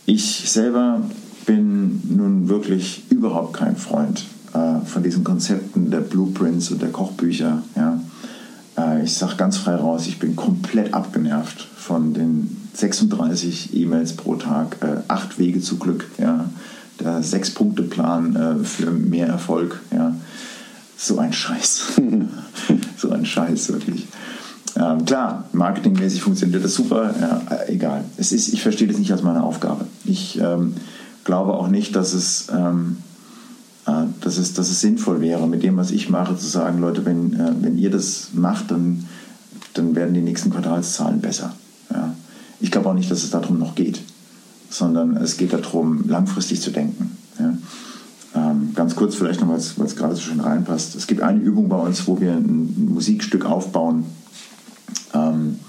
[0.07, 1.01] ich selber
[1.47, 7.63] bin nun wirklich überhaupt kein Freund äh, von diesen Konzepten der Blueprints und der Kochbücher.
[7.77, 8.01] Ja?
[8.77, 14.37] Äh, ich sage ganz frei raus, ich bin komplett abgenervt von den 36 E-Mails pro
[14.37, 16.49] Tag, äh, acht Wege zu Glück, ja,
[17.01, 20.15] der Sechs-Punkte-Plan äh, für mehr Erfolg, ja.
[20.97, 22.01] So ein Scheiß.
[22.97, 24.09] so ein Scheiß, wirklich.
[24.77, 28.05] Ähm, klar, marketingmäßig funktioniert das super, ja, äh, egal.
[28.17, 29.87] Es ist, ich verstehe das nicht als meine Aufgabe.
[30.05, 30.75] Ich ähm,
[31.25, 32.99] glaube auch nicht, dass es, ähm,
[33.87, 37.05] äh, dass, es, dass es sinnvoll wäre, mit dem, was ich mache, zu sagen, Leute,
[37.05, 39.07] wenn, äh, wenn ihr das macht, dann,
[39.75, 41.53] dann werden die nächsten Quartalszahlen besser.
[42.69, 44.03] Ich glaube auch nicht, dass es darum noch geht,
[44.69, 47.17] sondern es geht darum, langfristig zu denken.
[47.39, 47.57] Ja.
[48.35, 50.95] Ähm, ganz kurz vielleicht noch, weil es gerade so schön reinpasst.
[50.95, 54.05] Es gibt eine Übung bei uns, wo wir ein Musikstück aufbauen,
[55.15, 55.61] ähm,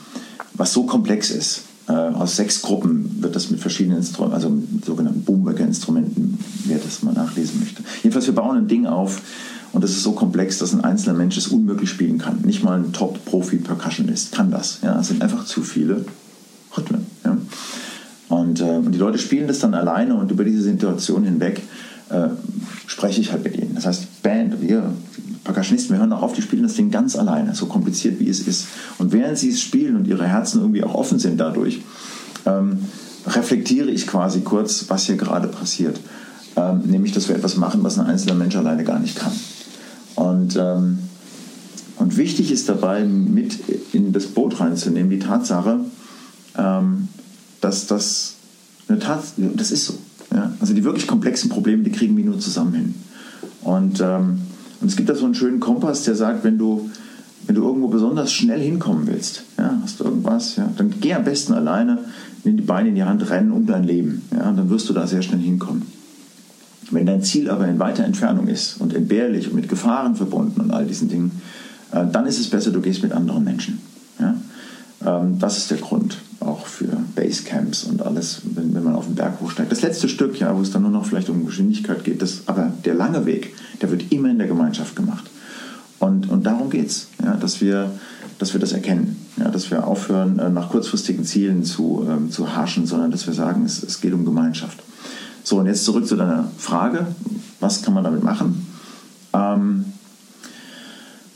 [0.55, 1.61] was so komplex ist.
[1.87, 7.01] Äh, aus sechs Gruppen wird das mit verschiedenen Instrumenten, also mit sogenannten Boomberger-Instrumenten, wer das
[7.01, 7.81] mal nachlesen möchte.
[8.03, 9.21] Jedenfalls, wir bauen ein Ding auf,
[9.71, 12.41] und das ist so komplex, dass ein einzelner Mensch es unmöglich spielen kann.
[12.41, 14.79] Nicht mal ein Top-Profi-Percussionist kann das.
[14.81, 16.03] Ja, es sind einfach zu viele
[16.77, 17.05] Rhythmen.
[17.23, 17.37] Ja.
[18.29, 21.61] Und, äh, die Leute spielen das dann alleine und über diese Situation hinweg
[22.09, 22.29] äh,
[22.85, 23.75] spreche ich halt mit ihnen.
[23.75, 24.93] Das heißt, Band, wir
[25.43, 28.41] Percussionisten, wir hören auch auf, die spielen das Ding ganz alleine, so kompliziert wie es
[28.41, 28.67] ist.
[28.97, 31.81] Und während sie es spielen und ihre Herzen irgendwie auch offen sind dadurch,
[32.45, 32.79] ähm,
[33.25, 35.99] reflektiere ich quasi kurz, was hier gerade passiert.
[36.55, 39.31] Ähm, nämlich, dass wir etwas machen, was ein einzelner Mensch alleine gar nicht kann.
[40.15, 40.99] Und, ähm,
[41.97, 43.59] und wichtig ist dabei, mit
[43.93, 45.79] in das Boot reinzunehmen, die Tatsache,
[46.57, 47.07] ähm,
[47.61, 48.35] dass das
[48.87, 49.93] eine Tat, das ist so.
[50.33, 50.51] Ja?
[50.59, 52.95] Also die wirklich komplexen Probleme, die kriegen wir nur zusammen hin.
[53.61, 54.41] Und, ähm,
[54.81, 56.89] und es gibt da so einen schönen Kompass, der sagt, wenn du,
[57.45, 61.23] wenn du irgendwo besonders schnell hinkommen willst, ja, hast du irgendwas, ja, dann geh am
[61.23, 61.99] besten alleine,
[62.43, 64.23] nimm die Beine in die Hand, rennen um dein Leben.
[64.31, 65.83] Ja, und dann wirst du da sehr schnell hinkommen.
[66.91, 70.71] Wenn dein Ziel aber in weiter Entfernung ist und entbehrlich und mit Gefahren verbunden und
[70.71, 71.41] all diesen Dingen,
[71.91, 73.79] äh, dann ist es besser, du gehst mit anderen Menschen.
[74.19, 74.35] Ja?
[75.05, 79.15] Ähm, das ist der Grund auch für Basecamps und alles, wenn, wenn man auf den
[79.15, 79.71] Berg hochsteigt.
[79.71, 82.71] Das letzte Stück, ja, wo es dann nur noch vielleicht um Geschwindigkeit geht, das, aber
[82.85, 85.29] der lange Weg, der wird immer in der Gemeinschaft gemacht.
[85.99, 87.91] Und, und darum geht es, ja, dass, wir,
[88.37, 92.55] dass wir das erkennen, ja, dass wir aufhören, äh, nach kurzfristigen Zielen zu, ähm, zu
[92.55, 94.81] haschen, sondern dass wir sagen, es, es geht um Gemeinschaft.
[95.43, 97.07] So, und jetzt zurück zu deiner Frage,
[97.59, 98.65] was kann man damit machen?
[99.33, 99.85] Ähm,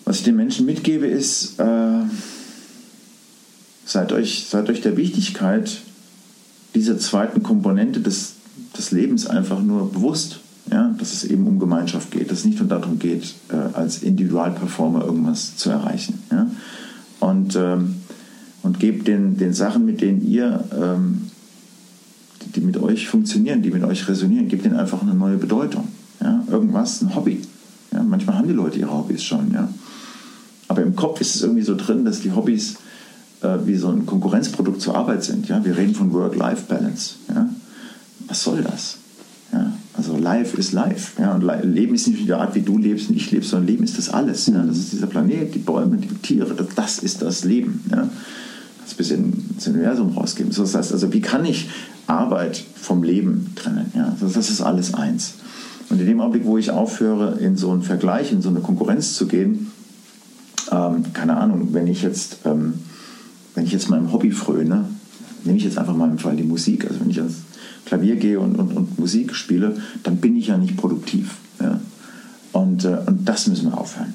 [0.06, 2.04] was ich den Menschen mitgebe, ist, äh,
[3.93, 5.82] seid, euch, seid euch der Wichtigkeit
[6.75, 8.34] dieser zweiten Komponente des,
[8.77, 10.39] des Lebens einfach nur bewusst.
[10.71, 14.01] Ja, dass es eben um Gemeinschaft geht, dass es nicht nur darum geht, äh, als
[14.01, 16.19] Individualperformer irgendwas zu erreichen.
[16.32, 16.49] Ja?
[17.19, 17.95] Und, ähm,
[18.63, 21.29] und gebt den, den Sachen, mit denen ihr, ähm,
[22.41, 25.89] die, die mit euch funktionieren, die mit euch resonieren, gebt ihnen einfach eine neue Bedeutung.
[26.21, 26.45] Ja?
[26.49, 27.41] Irgendwas, ein Hobby.
[27.91, 28.01] Ja?
[28.01, 29.51] Manchmal haben die Leute ihre Hobbys schon.
[29.51, 29.67] Ja?
[30.69, 32.77] Aber im Kopf ist es irgendwie so drin, dass die Hobbys
[33.65, 35.47] wie so ein Konkurrenzprodukt zur Arbeit sind.
[35.47, 35.63] Ja?
[35.63, 37.15] Wir reden von Work-Life-Balance.
[37.34, 37.49] Ja?
[38.27, 38.97] Was soll das?
[39.51, 39.73] Ja?
[39.93, 41.21] Also Life ist Life.
[41.21, 41.36] Ja?
[41.36, 43.97] Und Leben ist nicht die Art, wie du lebst und ich lebe, sondern Leben ist
[43.97, 44.47] das alles.
[44.47, 44.63] Ja?
[44.63, 47.84] Das ist dieser Planet, die Bäume, die Tiere, das, das ist das Leben.
[47.91, 48.10] Ja?
[48.84, 50.51] Das ein bisschen ins Universum rausgeben.
[50.56, 51.69] Das heißt also, wie kann ich
[52.08, 53.91] Arbeit vom Leben trennen?
[53.95, 54.15] Ja?
[54.19, 55.36] Das ist alles eins.
[55.89, 59.15] Und in dem Augenblick, wo ich aufhöre, in so einen Vergleich, in so eine Konkurrenz
[59.15, 59.71] zu gehen,
[60.71, 62.73] ähm, keine Ahnung, wenn ich jetzt ähm,
[63.56, 64.86] wenn ich jetzt meinem Hobby fröne,
[65.44, 66.86] nehme ich jetzt einfach mal im Fall die Musik.
[66.88, 67.38] Also wenn ich ans
[67.86, 71.36] Klavier gehe und, und, und Musik spiele, dann bin ich ja nicht produktiv.
[71.62, 71.80] Ja?
[72.52, 74.13] Und, äh, und das müssen wir aufhören.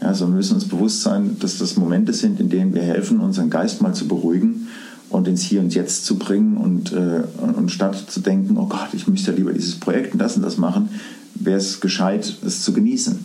[0.00, 3.20] Ja, also wir müssen uns bewusst sein, dass das Momente sind, in denen wir helfen,
[3.20, 4.68] unseren Geist mal zu beruhigen
[5.08, 7.22] und ins Hier und Jetzt zu bringen und, äh,
[7.56, 10.42] und statt zu denken, oh Gott, ich müsste ja lieber dieses Projekt und das und
[10.42, 10.88] das machen,
[11.34, 13.18] wäre es gescheit, es zu genießen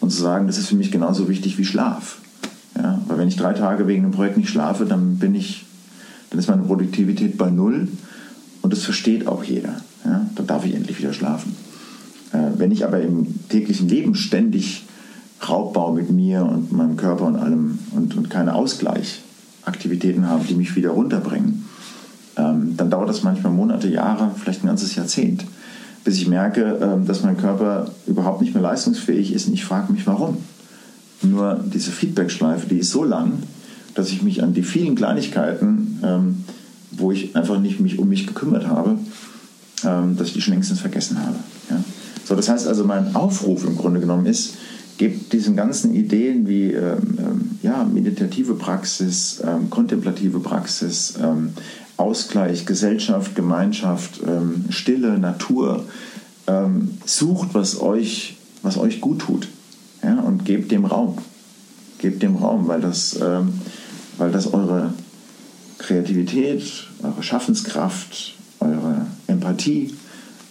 [0.00, 2.18] und zu sagen, das ist für mich genauso wichtig wie Schlaf.
[3.18, 5.66] Wenn ich drei Tage wegen einem Projekt nicht schlafe, dann bin ich,
[6.30, 7.88] dann ist meine Produktivität bei null
[8.62, 9.74] und das versteht auch jeder.
[10.04, 11.56] Ja, dann darf ich endlich wieder schlafen.
[12.32, 14.84] Äh, wenn ich aber im täglichen Leben ständig
[15.48, 20.76] Raubbau mit mir und meinem Körper und allem und, und keine Ausgleichaktivitäten habe, die mich
[20.76, 21.64] wieder runterbringen,
[22.36, 25.44] ähm, dann dauert das manchmal Monate, Jahre, vielleicht ein ganzes Jahrzehnt,
[26.04, 29.92] bis ich merke, ähm, dass mein Körper überhaupt nicht mehr leistungsfähig ist und ich frage
[29.92, 30.38] mich, warum.
[31.22, 33.42] Nur diese Feedbackschleife, die ist so lang,
[33.94, 36.44] dass ich mich an die vielen Kleinigkeiten, ähm,
[36.92, 38.98] wo ich einfach nicht mich um mich gekümmert habe,
[39.84, 41.36] ähm, dass ich die schon längstens vergessen habe.
[41.70, 41.82] Ja?
[42.24, 44.54] So, das heißt also, mein Aufruf im Grunde genommen ist,
[44.98, 51.50] gebt diesen ganzen Ideen wie ähm, ähm ja, meditative Praxis, ähm, kontemplative Praxis, ähm,
[51.96, 54.20] Ausgleich, Gesellschaft, Gemeinschaft,
[54.68, 55.84] Stille, Natur,
[57.04, 59.48] sucht, was euch, was euch gut tut
[60.02, 61.18] ja, und gebt dem Raum.
[61.98, 63.54] Gebt dem Raum, weil das, ähm,
[64.18, 64.92] weil das eure
[65.78, 66.62] Kreativität,
[67.02, 69.94] eure Schaffenskraft, eure Empathie,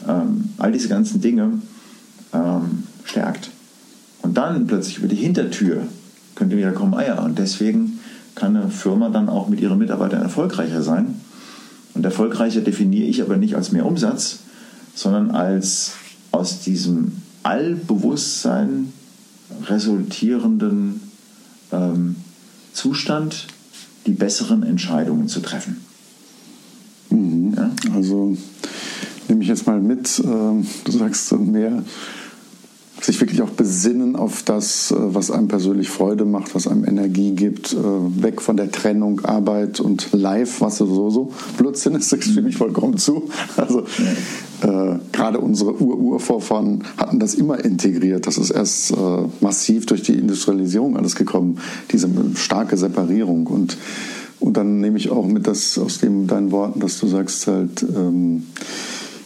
[0.08, 1.60] ähm, all diese ganzen Dinge
[2.34, 3.52] ähm, stärkt.
[4.22, 5.84] Und dann plötzlich über die Hintertür
[6.36, 8.00] könnt ihr wieder kommen, ah ja, und deswegen
[8.36, 11.22] kann eine Firma dann auch mit ihren Mitarbeitern erfolgreicher sein.
[11.94, 14.40] Und erfolgreicher definiere ich aber nicht als mehr Umsatz,
[14.94, 15.94] sondern als
[16.32, 18.94] aus diesem Allbewusstsein
[19.66, 21.02] resultierenden
[21.72, 22.16] ähm,
[22.74, 23.48] Zustand
[24.06, 25.78] die besseren Entscheidungen zu treffen.
[27.10, 27.54] Mhm.
[27.56, 27.72] Ja?
[27.94, 28.38] Also
[29.28, 31.84] nehme ich jetzt mal mit, äh, du sagst mehr
[33.02, 37.32] sich wirklich auch besinnen auf das, äh, was einem persönlich Freude macht, was einem Energie
[37.32, 42.24] gibt, äh, weg von der Trennung Arbeit und Live, was so so Blödsinn ist, das
[42.24, 43.30] stimme ich vollkommen zu.
[43.56, 43.86] Also
[44.62, 48.28] äh, gerade unsere Ur-Urvorfahren hatten das immer integriert.
[48.28, 48.96] Das ist erst äh,
[49.42, 51.60] massiv durch die Industrialisierung alles gekommen,
[51.92, 53.78] diese starke Separierung und
[54.40, 57.84] und dann nehme ich auch mit das aus dem, deinen Worten, dass du sagst halt,
[57.84, 58.44] ähm,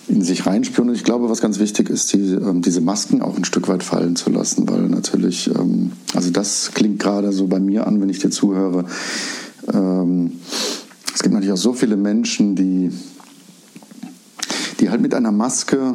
[0.07, 0.89] in sich reinspüren.
[0.89, 3.83] Und ich glaube, was ganz wichtig ist, die, ähm, diese Masken auch ein Stück weit
[3.83, 8.09] fallen zu lassen, weil natürlich, ähm, also das klingt gerade so bei mir an, wenn
[8.09, 8.85] ich dir zuhöre.
[9.71, 10.33] Ähm,
[11.13, 12.91] es gibt natürlich auch so viele Menschen, die,
[14.81, 15.93] die halt mit einer Maske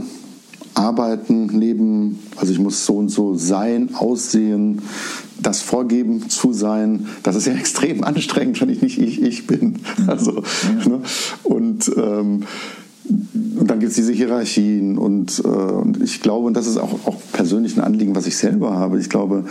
[0.75, 4.83] arbeiten, leben, also ich muss so und so sein, aussehen,
[5.41, 9.81] das Vorgeben zu sein, das ist ja extrem anstrengend, wenn ich nicht ich, ich bin.
[10.07, 10.43] Also,
[10.83, 10.89] ja.
[10.89, 11.01] ne?
[11.43, 12.45] Und ähm,
[13.09, 17.07] und dann gibt es diese Hierarchien und, äh, und ich glaube, und das ist auch,
[17.07, 18.99] auch persönlich ein Anliegen, was ich selber habe.
[19.01, 19.45] Ich glaube,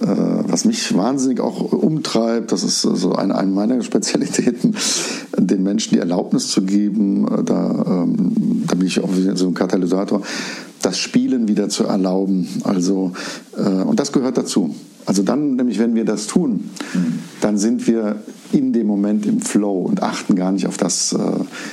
[0.00, 4.74] äh, was mich wahnsinnig auch umtreibt, das ist so eine, eine meiner Spezialitäten,
[5.36, 9.54] den Menschen die Erlaubnis zu geben, äh, da, ähm, da bin ich auch so ein
[9.54, 10.22] Katalysator,
[10.82, 12.48] das Spielen wieder zu erlauben.
[12.64, 13.12] Also,
[13.56, 14.74] äh, und das gehört dazu.
[15.06, 16.70] Also dann, nämlich wenn wir das tun,
[17.40, 21.18] dann sind wir in dem Moment im Flow und achten gar nicht auf das, äh,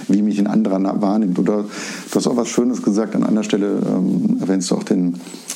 [0.08, 1.38] wie mich ein anderer wahrnimmt.
[1.38, 5.15] Oder du hast auch was Schönes gesagt, an einer Stelle ähm, erwähnst du auch den,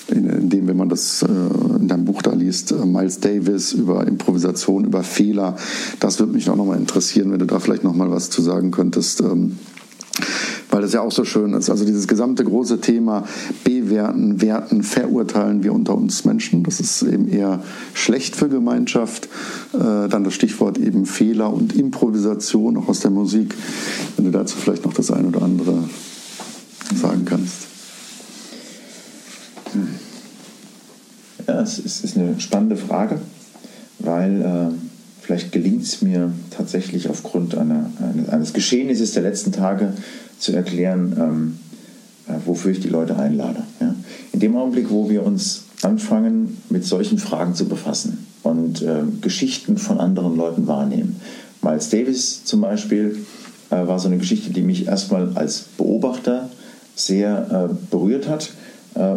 [0.09, 4.05] in, dem, wenn man das äh, in deinem Buch da liest, äh, Miles Davis über
[4.05, 5.55] Improvisation, über Fehler.
[5.99, 9.21] Das würde mich auch nochmal interessieren, wenn du da vielleicht nochmal was zu sagen könntest.
[9.21, 9.57] Ähm,
[10.69, 11.69] weil das ja auch so schön ist.
[11.69, 13.25] Also dieses gesamte große Thema
[13.93, 16.63] bewerten, werten, verurteilen wir unter uns Menschen.
[16.63, 19.25] Das ist eben eher schlecht für Gemeinschaft.
[19.73, 23.53] Äh, dann das Stichwort eben Fehler und Improvisation auch aus der Musik.
[24.17, 25.89] Wenn du dazu vielleicht noch das eine oder andere
[26.95, 27.67] sagen kannst.
[31.47, 33.19] Ja, es ist eine spannende Frage,
[33.99, 34.75] weil äh,
[35.21, 37.91] vielleicht gelingt es mir tatsächlich aufgrund einer,
[38.29, 39.93] eines Geschehnisses der letzten Tage
[40.39, 41.62] zu erklären, ähm, äh,
[42.45, 43.63] wofür ich die Leute einlade.
[43.79, 43.95] Ja?
[44.31, 49.77] In dem Augenblick, wo wir uns anfangen, mit solchen Fragen zu befassen und äh, Geschichten
[49.77, 51.19] von anderen Leuten wahrnehmen.
[51.61, 53.17] Miles Davis zum Beispiel
[53.69, 56.49] äh, war so eine Geschichte, die mich erstmal als Beobachter
[56.95, 58.51] sehr äh, berührt hat.
[58.95, 59.15] Äh,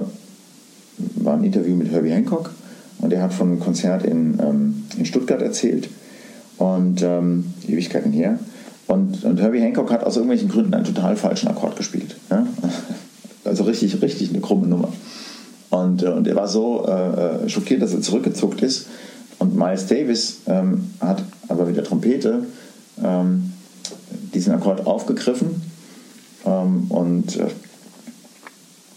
[1.16, 2.50] war ein Interview mit Herbie Hancock
[2.98, 5.88] und er hat von einem Konzert in, ähm, in Stuttgart erzählt
[6.56, 8.38] und ähm, Ewigkeiten her.
[8.86, 12.16] Und, und Herbie Hancock hat aus irgendwelchen Gründen einen total falschen Akkord gespielt.
[12.30, 12.46] Ja?
[13.46, 14.92] Also richtig, richtig eine krumme Nummer.
[15.70, 18.86] Und, äh, und er war so äh, äh, schockiert, dass er zurückgezuckt ist.
[19.38, 22.44] Und Miles Davis ähm, hat aber mit der Trompete
[23.02, 23.52] ähm,
[24.32, 25.62] diesen Akkord aufgegriffen
[26.44, 27.46] ähm, und äh,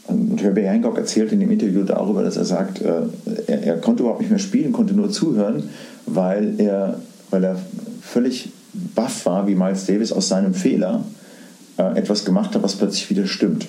[0.09, 3.01] und Herbie Hancock erzählt in dem Interview darüber, dass er sagt, äh,
[3.45, 5.69] er, er, konnte überhaupt nicht mehr spielen, konnte nur zuhören,
[6.07, 7.59] weil er, weil er
[8.01, 8.49] völlig
[8.95, 11.03] baff war, wie Miles Davis aus seinem Fehler
[11.77, 13.67] äh, etwas gemacht hat, was plötzlich wieder stimmt.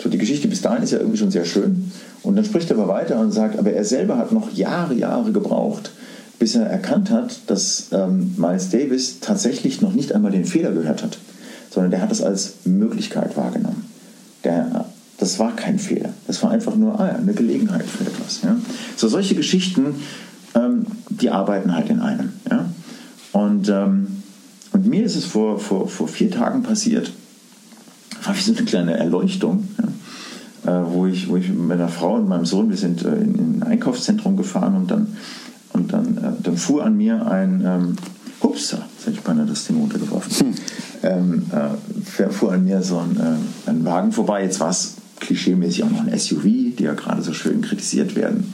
[0.00, 1.90] So, die Geschichte bis dahin ist ja irgendwie schon sehr schön.
[2.22, 5.32] Und dann spricht er aber weiter und sagt, aber er selber hat noch Jahre, Jahre
[5.32, 5.90] gebraucht,
[6.38, 11.02] bis er erkannt hat, dass ähm, Miles Davis tatsächlich noch nicht einmal den Fehler gehört
[11.02, 11.18] hat,
[11.70, 13.86] sondern der hat es als Möglichkeit wahrgenommen.
[14.44, 14.86] Der,
[15.18, 16.10] das war kein Fehler.
[16.28, 18.42] Das war einfach nur ah ja, eine Gelegenheit für etwas.
[18.42, 18.56] Ja?
[18.96, 19.96] So solche Geschichten,
[20.54, 22.32] ähm, die arbeiten halt in einem.
[22.48, 22.66] Ja?
[23.32, 24.22] Und, ähm,
[24.72, 27.10] und mir ist es vor, vor, vor vier Tagen passiert,
[28.24, 29.68] war wie so eine kleine Erleuchtung,
[30.64, 30.80] ja?
[30.80, 33.34] äh, wo, ich, wo ich mit meiner Frau und meinem Sohn, wir sind äh, in,
[33.34, 35.16] in, ein Einkaufszentrum gefahren und dann,
[35.72, 37.96] und dann, äh, dann fuhr an mir ein, ähm,
[38.40, 40.54] ups, jetzt hätte ich beinahe das Ding runtergeworfen, hm.
[41.02, 45.84] ähm, äh, fuhr an mir so ein, äh, ein Wagen vorbei, jetzt war es klischeemäßig
[45.84, 48.52] auch noch ein SUV, die ja gerade so schön kritisiert werden.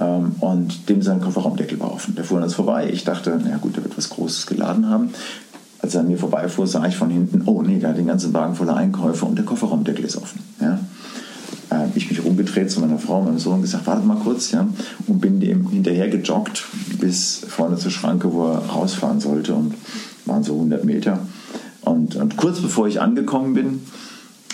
[0.00, 2.14] Ähm, und dem sein Kofferraumdeckel war offen.
[2.14, 2.90] Der fuhr an uns vorbei.
[2.90, 5.10] Ich dachte, na gut, der wird was Großes geladen haben.
[5.82, 8.32] Als er an mir vorbeifuhr, sah ich von hinten, oh nee, der hat den ganzen
[8.32, 10.40] Wagen voller Einkäufe und der Kofferraumdeckel ist offen.
[10.60, 10.78] Ja?
[11.72, 14.52] Äh, ich mich rumgedreht zu meiner Frau und meinem Sohn und gesagt, warte mal kurz,
[14.52, 14.66] ja,
[15.06, 16.64] und bin dem hinterher gejoggt
[17.00, 19.74] bis vorne zur Schranke, wo er rausfahren sollte und
[20.24, 21.18] waren so 100 Meter.
[21.82, 23.80] Und, und kurz bevor ich angekommen bin,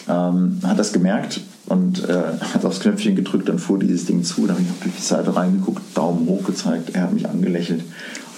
[0.08, 2.22] ähm, hat das gemerkt und äh,
[2.54, 4.46] hat aufs Knöpfchen gedrückt, dann fuhr dieses Ding zu.
[4.46, 7.82] Da habe ich auf die Seite reingeguckt, Daumen hoch gezeigt, er hat mich angelächelt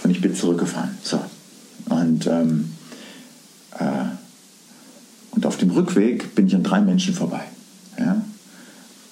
[0.02, 0.90] und ich bin zurückgefahren.
[1.02, 1.20] So.
[1.88, 2.79] Und, ähm, äh,
[5.30, 7.42] und auf dem Rückweg bin ich an drei Menschen vorbei.
[7.98, 8.22] Ja?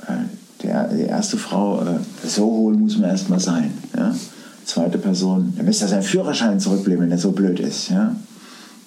[0.07, 0.25] Äh,
[0.63, 3.73] der, die erste Frau, äh, so hohl muss man erstmal sein.
[3.97, 4.15] Ja?
[4.65, 7.89] Zweite Person, er müsste seinen Führerschein zurückbleiben, wenn er so blöd ist.
[7.89, 8.15] Ja?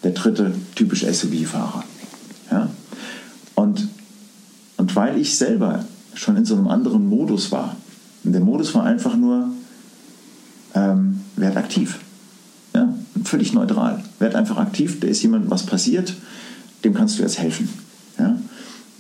[0.03, 1.83] Der dritte, typisch SUV-Fahrer.
[2.51, 2.69] Ja?
[3.55, 3.87] Und,
[4.77, 7.75] und weil ich selber schon in so einem anderen Modus war,
[8.23, 9.47] und der Modus war einfach nur,
[10.75, 11.97] ähm, werd aktiv.
[13.23, 14.03] Völlig neutral.
[14.19, 16.15] Werd einfach aktiv, da ist jemand was passiert,
[16.83, 17.69] dem kannst du jetzt helfen.
[18.17, 18.37] Ja,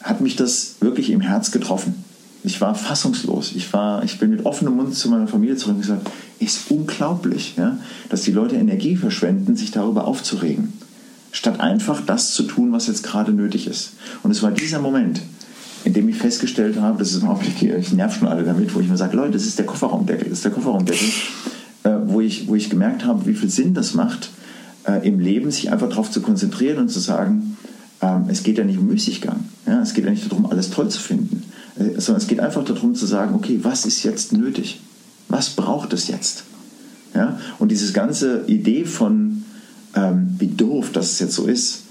[0.01, 2.03] hat mich das wirklich im Herz getroffen.
[2.43, 3.51] Ich war fassungslos.
[3.55, 7.53] Ich, war, ich bin mit offenem Mund zu meiner Familie zurück und gesagt, ist unglaublich,
[7.57, 7.77] ja,
[8.09, 10.73] dass die Leute Energie verschwenden, sich darüber aufzuregen
[11.31, 13.93] statt einfach das zu tun, was jetzt gerade nötig ist.
[14.23, 15.21] Und es war dieser Moment,
[15.83, 18.79] in dem ich festgestellt habe, das ist ein Augenblick, ich nerv schon alle damit, wo
[18.79, 21.07] ich mir sage, Leute, das ist der Kofferraumdeckel, das ist der Kofferraumdeckel,
[21.89, 24.29] wo, ich, wo ich gemerkt habe, wie viel Sinn das macht,
[24.87, 27.57] äh, im Leben sich einfach darauf zu konzentrieren und zu sagen,
[28.01, 29.81] ähm, es geht ja nicht um Müßiggang, ja?
[29.81, 31.43] es geht ja nicht darum, alles toll zu finden,
[31.77, 34.81] äh, sondern es geht einfach darum zu sagen, okay, was ist jetzt nötig?
[35.27, 36.43] Was braucht es jetzt?
[37.13, 37.39] Ja?
[37.59, 39.43] Und diese ganze Idee von
[39.95, 41.83] ähm, wie doof das jetzt so ist.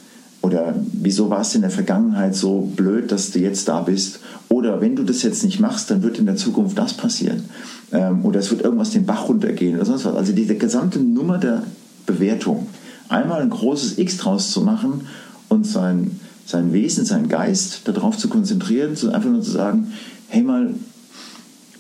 [0.43, 4.21] Oder wieso war es in der Vergangenheit so blöd, dass du jetzt da bist?
[4.49, 7.45] Oder wenn du das jetzt nicht machst, dann wird in der Zukunft das passieren.
[7.93, 10.15] Ähm, oder es wird irgendwas den Bach runtergehen oder sonst was.
[10.15, 11.65] Also diese gesamte Nummer der
[12.07, 12.69] Bewertung.
[13.09, 15.07] Einmal ein großes X draus zu machen
[15.49, 19.93] und sein, sein Wesen, sein Geist darauf zu konzentrieren, einfach nur zu sagen,
[20.29, 20.75] hey mal,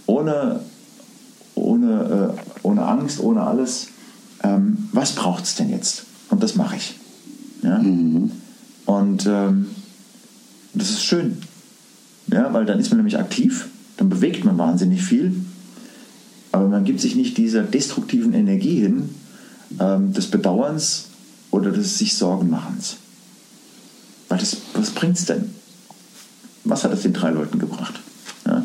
[0.07, 0.61] ohne,
[1.55, 3.89] ohne, äh, ohne Angst, ohne alles,
[4.43, 6.05] ähm, was braucht es denn jetzt?
[6.29, 6.97] Und das mache ich.
[7.63, 7.79] Ja?
[7.79, 8.33] Mhm.
[8.87, 9.67] Und ähm,
[10.75, 11.39] das ist schön.
[12.29, 15.45] Ja, weil dann ist man nämlich aktiv, dann bewegt man wahnsinnig viel,
[16.53, 19.11] aber man gibt sich nicht dieser destruktiven Energie hin,
[19.79, 21.07] ähm, des Bedauerns
[21.51, 22.97] oder des sich Sorgen machens.
[24.29, 25.55] Weil das, was es denn?
[26.65, 27.95] Was hat es den drei Leuten gebracht?
[28.47, 28.65] Ja?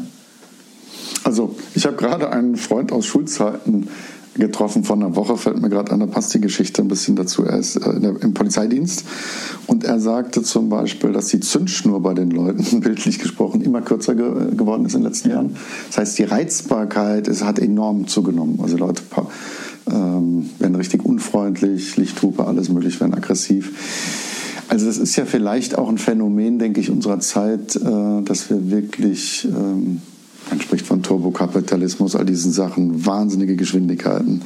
[1.24, 3.88] Also, ich habe gerade einen Freund aus Schulzeiten
[4.36, 7.44] getroffen vor einer Woche, fällt mir gerade an, da passt die Geschichte ein bisschen dazu.
[7.44, 9.06] Er ist äh, der, im Polizeidienst
[9.68, 14.16] und er sagte zum Beispiel, dass die Zündschnur bei den Leuten, bildlich gesprochen, immer kürzer
[14.16, 15.36] ge geworden ist in den letzten ja.
[15.36, 15.56] Jahren.
[15.88, 18.60] Das heißt, die Reizbarkeit ist, hat enorm zugenommen.
[18.62, 19.02] Also Leute
[19.90, 24.64] ähm, werden richtig unfreundlich, Lichthupe, alles möglich, werden aggressiv.
[24.68, 28.70] Also das ist ja vielleicht auch ein Phänomen, denke ich, unserer Zeit, äh, dass wir
[28.70, 29.48] wirklich...
[30.50, 34.42] Man spricht von Turbokapitalismus, all diesen Sachen, wahnsinnige Geschwindigkeiten.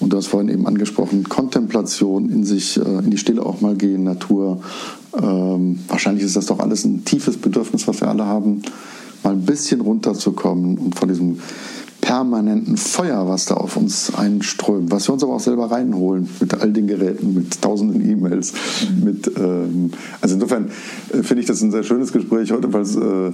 [0.00, 3.74] Und du hast vorhin eben angesprochen, Kontemplation, in sich, äh, in die Stille auch mal
[3.74, 4.60] gehen, Natur.
[5.20, 8.62] Ähm, wahrscheinlich ist das doch alles ein tiefes Bedürfnis, was wir alle haben,
[9.22, 11.38] mal ein bisschen runterzukommen und von diesem
[12.02, 16.52] permanenten Feuer, was da auf uns einströmt, was wir uns aber auch selber reinholen mit
[16.60, 18.52] all den Geräten, mit tausenden E-Mails,
[18.90, 19.04] mhm.
[19.04, 20.70] mit ähm, also insofern
[21.12, 23.32] äh, finde ich das ein sehr schönes Gespräch heute, weil es äh, äh,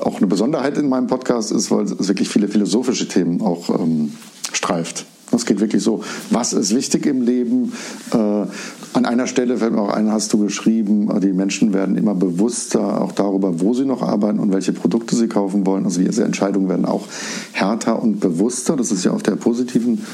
[0.00, 4.12] auch eine Besonderheit in meinem Podcast ist, weil es wirklich viele philosophische Themen auch ähm,
[4.52, 5.06] streift.
[5.32, 7.72] Es geht wirklich so, was ist wichtig im Leben?
[8.12, 12.14] Äh, an einer Stelle fällt mir auch ein, hast du geschrieben, die Menschen werden immer
[12.14, 15.84] bewusster auch darüber, wo sie noch arbeiten und welche Produkte sie kaufen wollen.
[15.84, 17.06] Also diese Entscheidungen werden auch
[17.52, 18.76] härter und bewusster.
[18.76, 20.04] Das ist ja auf der positiven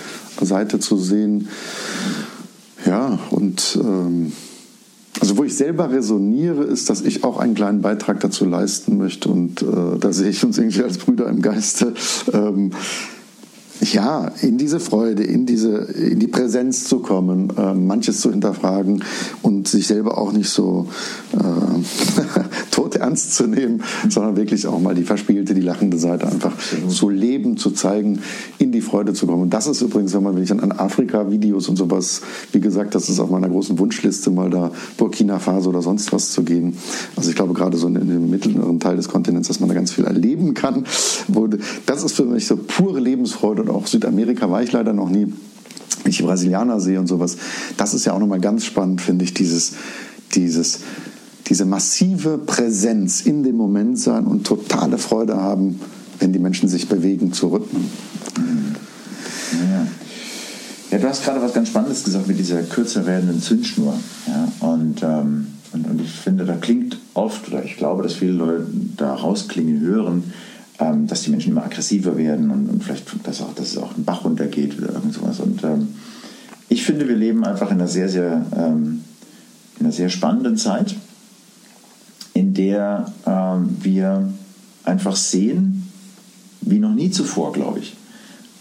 [0.40, 1.48] Seite zu sehen.
[2.85, 4.33] Ja, und ähm,
[5.20, 9.29] also wo ich selber resoniere, ist, dass ich auch einen kleinen Beitrag dazu leisten möchte.
[9.29, 11.94] Und äh, da sehe ich uns irgendwie als Brüder im Geiste.
[12.33, 12.72] Ähm,
[13.81, 19.03] ja, in diese Freude, in, diese, in die Präsenz zu kommen, äh, manches zu hinterfragen
[19.43, 20.87] und sich selber auch nicht so
[21.33, 21.39] äh,
[22.71, 26.53] tot ernst zu nehmen, sondern wirklich auch mal die verspielte, die lachende Seite einfach
[26.89, 28.21] zu leben, zu zeigen,
[28.59, 29.43] in die Freude zu kommen.
[29.43, 33.09] Und das ist übrigens, wenn man, wenn ich an Afrika-Videos und sowas, wie gesagt, das
[33.09, 36.77] ist auf meiner großen Wunschliste, mal da Burkina Faso oder sonst was zu gehen.
[37.17, 39.75] Also ich glaube gerade so in, in dem mittleren Teil des Kontinents, dass man da
[39.75, 40.85] ganz viel erleben kann.
[41.29, 41.49] Wo,
[41.87, 45.33] das ist für mich so pure Lebensfreude und auch Südamerika war ich leider noch nie.
[46.03, 47.37] Wenn ich Brasilianer sehe und sowas,
[47.77, 49.72] das ist ja auch nochmal ganz spannend, finde ich, dieses,
[50.35, 50.81] dieses,
[51.46, 55.81] diese massive Präsenz in dem Moment sein und totale Freude haben,
[56.18, 57.88] wenn die Menschen sich bewegen zu Rhythmen.
[59.53, 59.87] Ja.
[60.90, 63.94] ja, du hast gerade was ganz Spannendes gesagt mit dieser kürzer werdenden Zündschnur.
[64.27, 68.33] Ja, und, ähm, und, und ich finde, da klingt oft, oder ich glaube, dass viele
[68.33, 70.24] Leute da rausklingen hören,
[70.85, 73.97] ähm, dass die Menschen immer aggressiver werden und, und vielleicht, dass, auch, dass es auch
[73.97, 75.40] ein Bach runtergeht oder irgend sowas.
[75.40, 75.88] Und ähm,
[76.68, 79.05] ich finde, wir leben einfach in einer sehr, sehr, ähm,
[79.79, 80.94] in einer sehr spannenden Zeit,
[82.35, 84.29] in der ähm, wir
[84.85, 85.90] einfach sehen,
[86.61, 87.97] wie noch nie zuvor, glaube ich,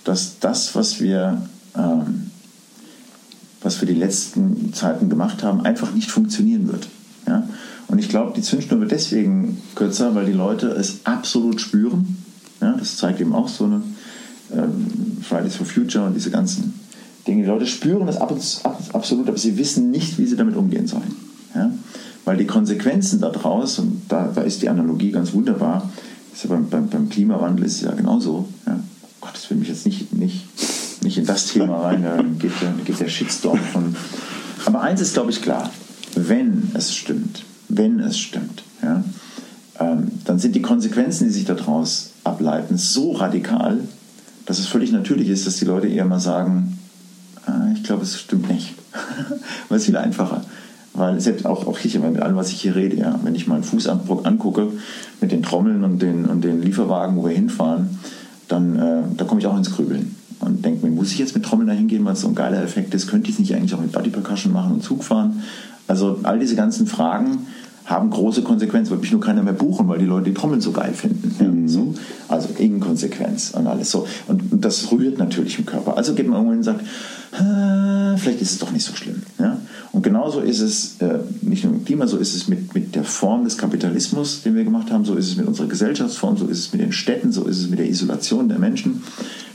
[0.04, 1.42] dass das, was wir,
[1.76, 2.32] ähm,
[3.62, 6.88] was wir die letzten Zeiten gemacht haben, einfach nicht funktionieren wird.
[7.28, 7.48] Ja?
[7.94, 12.18] Und ich glaube, die Zündschnur wird deswegen kürzer, weil die Leute es absolut spüren.
[12.60, 13.84] Ja, das zeigt eben auch so eine
[14.52, 14.88] ähm,
[15.22, 16.74] Fridays for Future und diese ganzen
[17.28, 17.44] Dinge.
[17.44, 21.16] Die Leute spüren es absolut, aber sie wissen nicht, wie sie damit umgehen sollen.
[21.54, 21.72] Ja?
[22.26, 25.88] Weil die Konsequenzen daraus, und da, da ist die Analogie ganz wunderbar,
[26.34, 28.48] ist ja beim, beim, beim, Klimawandel ist es ja genauso.
[28.66, 28.80] Ja?
[29.22, 30.48] Gott, das will mich jetzt nicht, nicht,
[31.04, 33.96] nicht in das Thema rein, da geht der, geht der Shitstorm von.
[34.66, 35.70] Aber eins ist, glaube ich, klar,
[36.16, 37.44] wenn es stimmt,
[37.78, 39.04] wenn es stimmt, ja,
[39.80, 43.80] ähm, dann sind die Konsequenzen, die sich daraus ableiten, so radikal,
[44.46, 46.78] dass es völlig natürlich ist, dass die Leute eher mal sagen,
[47.48, 48.76] äh, ich glaube, es stimmt nicht.
[49.70, 50.44] Weil es viel einfacher.
[50.94, 53.64] Weil selbst auch, auch ich, mit allem, was ich hier rede, ja, wenn ich meinen
[53.64, 54.68] Fußabdruck angucke,
[55.22, 57.98] mit den Trommeln und den, und den Lieferwagen, wo wir hinfahren,
[58.48, 61.46] dann äh, da komme ich auch ins Grübeln und denke mir, muss ich jetzt mit
[61.46, 63.08] Trommeln dahin gehen, weil es so ein geiler Effekt ist?
[63.08, 65.44] Könnte ich es nicht eigentlich auch mit Body Percussion machen und Zug fahren?
[65.88, 67.48] Also all diese ganzen Fragen
[67.86, 70.72] haben große Konsequenzen, wird mich nur keiner mehr buchen, weil die Leute die Trommeln so
[70.72, 71.36] geil finden.
[71.40, 71.68] Mhm.
[71.68, 71.94] so.
[72.30, 74.08] Also Inkonsequenz und alles so.
[74.28, 75.98] Und das rührt natürlich im Körper.
[75.98, 76.82] Also geht man irgendwann und sagt,
[78.18, 79.24] vielleicht ist es doch nicht so schlimm.
[79.40, 79.58] Ja?
[79.92, 83.04] Und genauso ist es, äh, nicht nur im Klima, so ist es mit, mit der
[83.04, 86.60] Form des Kapitalismus, den wir gemacht haben, so ist es mit unserer Gesellschaftsform, so ist
[86.60, 89.04] es mit den Städten, so ist es mit der Isolation der Menschen.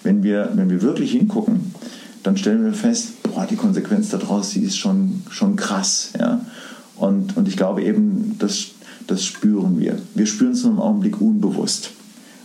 [0.02, 1.72] Wenn wir, wenn wir wirklich hingucken,
[2.22, 6.12] dann stellen wir fest, boah, die Konsequenz daraus, die ist schon, schon krass.
[6.18, 6.40] Ja?
[6.98, 8.68] Und, und ich glaube eben, das,
[9.06, 9.98] das spüren wir.
[10.14, 11.90] Wir spüren es nur im Augenblick unbewusst.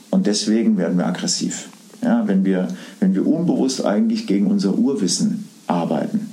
[0.10, 1.70] Und deswegen werden wir aggressiv.
[2.01, 2.68] Ja, wenn, wir,
[2.99, 6.30] wenn wir unbewusst eigentlich gegen unser Urwissen arbeiten,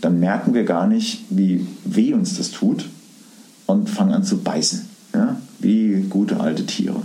[0.00, 2.88] dann merken wir gar nicht, wie weh uns das tut
[3.66, 7.02] und fangen an zu beißen, ja, wie gute alte Tiere.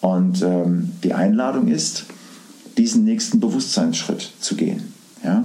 [0.00, 2.04] Und ähm, die Einladung ist,
[2.78, 4.94] diesen nächsten Bewusstseinsschritt zu gehen.
[5.22, 5.44] Ja?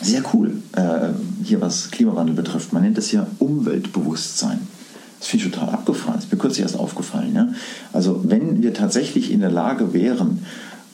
[0.00, 1.10] sehr cool, äh,
[1.48, 2.72] hier was Klimawandel betrifft.
[2.72, 4.60] Man nennt das ja Umweltbewusstsein.
[5.18, 6.14] Das finde ich total abgefahren.
[6.14, 7.34] Das ist mir kürzlich erst aufgefallen.
[7.34, 7.48] Ja?
[7.92, 10.44] Also wenn wir tatsächlich in der Lage wären,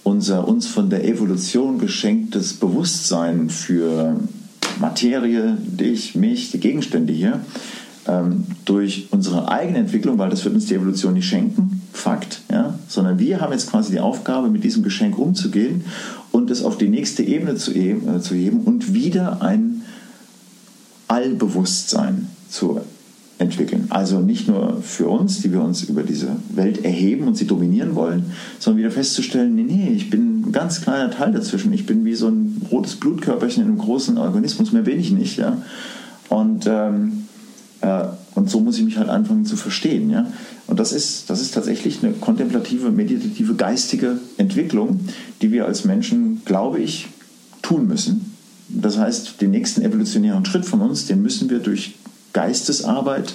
[0.03, 4.17] unser uns von der Evolution geschenktes Bewusstsein für
[4.81, 7.41] Materie, dich, mich, die Gegenstände hier,
[8.07, 12.79] ähm, durch unsere eigene Entwicklung, weil das wird uns die Evolution nicht schenken, Fakt, ja,
[12.89, 15.85] sondern wir haben jetzt quasi die Aufgabe, mit diesem Geschenk umzugehen
[16.33, 19.74] und es auf die nächste Ebene zu, äh, zu heben und wieder ein
[21.15, 22.81] Allbewusstsein zu
[23.39, 23.87] entwickeln.
[23.91, 27.95] Also nicht nur für uns, die wir uns über diese Welt erheben und sie dominieren
[27.95, 31.73] wollen, sondern wieder festzustellen, nee, nee, ich bin ein ganz kleiner Teil dazwischen.
[31.73, 35.37] Ich bin wie so ein rotes Blutkörperchen in einem großen Organismus, mehr bin ich nicht.
[35.37, 35.63] Ja?
[36.29, 37.27] Und, ähm,
[37.81, 40.11] äh, und so muss ich mich halt anfangen zu verstehen.
[40.11, 40.27] Ja?
[40.67, 45.01] Und das ist, das ist tatsächlich eine kontemplative, meditative, geistige Entwicklung,
[45.43, 47.07] die wir als Menschen, glaube ich,
[47.63, 48.34] tun müssen.
[48.81, 51.95] Das heißt, den nächsten evolutionären Schritt von uns, den müssen wir durch
[52.33, 53.35] Geistesarbeit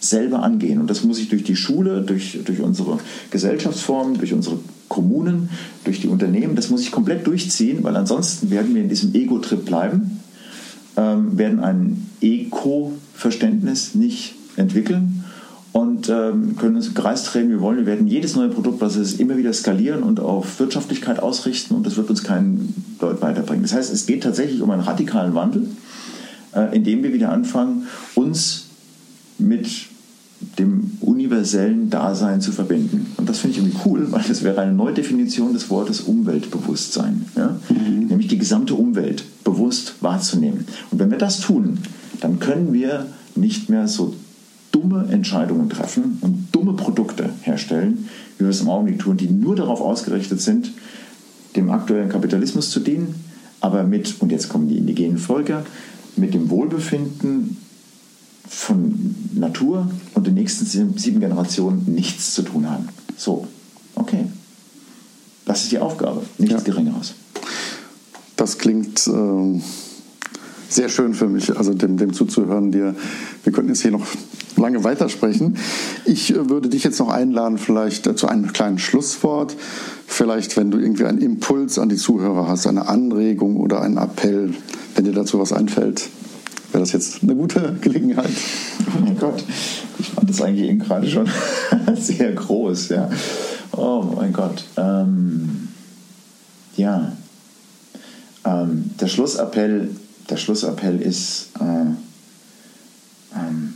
[0.00, 0.80] selber angehen.
[0.80, 2.98] Und das muss ich durch die Schule, durch, durch unsere
[3.30, 4.58] Gesellschaftsformen, durch unsere
[4.88, 5.48] Kommunen,
[5.84, 9.64] durch die Unternehmen, das muss ich komplett durchziehen, weil ansonsten werden wir in diesem Ego-Trip
[9.64, 10.20] bleiben,
[10.96, 15.21] ähm, werden ein Eko-Verständnis nicht entwickeln
[15.72, 17.78] und ähm, können uns Kreis drehen, wie wir wollen.
[17.78, 21.74] Wir werden jedes neue Produkt, was es ist, immer wieder skalieren und auf Wirtschaftlichkeit ausrichten
[21.74, 23.62] und das wird uns keinen Deut weiterbringen.
[23.62, 25.68] Das heißt, es geht tatsächlich um einen radikalen Wandel
[26.54, 28.66] äh, indem wir wieder anfangen, uns
[29.38, 29.68] mit
[30.58, 33.06] dem universellen Dasein zu verbinden.
[33.16, 37.26] Und das finde ich irgendwie cool, weil das wäre eine Neudefinition des Wortes Umweltbewusstsein.
[37.36, 37.60] Ja?
[37.68, 38.06] Mhm.
[38.06, 40.66] Nämlich die gesamte Umwelt bewusst wahrzunehmen.
[40.90, 41.78] Und wenn wir das tun,
[42.20, 43.06] dann können wir
[43.36, 44.14] nicht mehr so
[44.72, 48.08] dumme Entscheidungen treffen und dumme Produkte herstellen,
[48.38, 50.72] wie wir es im Augenblick tun, die nur darauf ausgerichtet sind,
[51.54, 53.14] dem aktuellen Kapitalismus zu dienen,
[53.60, 55.64] aber mit, und jetzt kommen die indigenen Völker,
[56.16, 57.58] mit dem Wohlbefinden
[58.48, 62.88] von Natur und den nächsten sieben Generationen nichts zu tun haben.
[63.16, 63.46] So,
[63.94, 64.26] okay.
[65.44, 66.60] Das ist die Aufgabe, nichts ja.
[66.60, 67.14] Geringeres.
[68.36, 69.60] Das klingt äh,
[70.68, 72.72] sehr schön für mich, also dem, dem zuzuhören.
[72.72, 72.94] Dir,
[73.44, 74.06] wir könnten jetzt hier noch
[74.62, 75.58] lange weitersprechen.
[76.06, 79.54] Ich äh, würde dich jetzt noch einladen, vielleicht äh, zu einem kleinen Schlusswort.
[80.06, 84.54] Vielleicht, wenn du irgendwie einen Impuls an die Zuhörer hast, eine Anregung oder einen Appell,
[84.94, 86.08] wenn dir dazu was einfällt,
[86.70, 88.30] wäre das jetzt eine gute Gelegenheit.
[88.86, 89.44] Oh mein Gott,
[89.98, 91.28] ich fand das eigentlich eben gerade schon
[91.94, 93.10] sehr groß, ja.
[93.72, 94.64] Oh mein Gott.
[94.76, 95.68] Ähm,
[96.76, 97.12] ja.
[98.44, 99.90] Ähm, der Schlussappell,
[100.28, 101.84] der Schlussappell ist, äh,
[103.38, 103.71] ähm,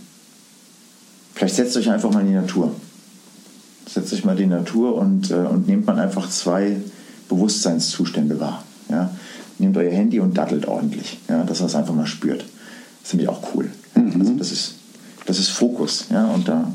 [1.36, 2.72] vielleicht setzt euch einfach mal in die Natur.
[3.88, 6.76] Setzt euch mal in die Natur und, äh, und nehmt man einfach zwei
[7.28, 8.64] Bewusstseinszustände wahr.
[8.88, 9.10] Ja?
[9.58, 12.44] nehmt euer Handy und dattelt ordentlich, ja, dass ihr es einfach mal spürt.
[13.02, 13.70] Das finde ich auch cool.
[13.94, 14.20] Mhm.
[14.20, 14.74] Also das ist,
[15.26, 16.06] das ist Fokus.
[16.10, 16.70] Ja, und, da,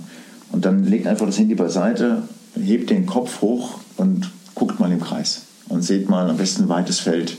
[0.52, 2.24] und dann legt einfach das Handy beiseite,
[2.56, 5.44] hebt den Kopf hoch und guckt mal im Kreis.
[5.70, 7.38] Und seht mal am besten ein weites Feld.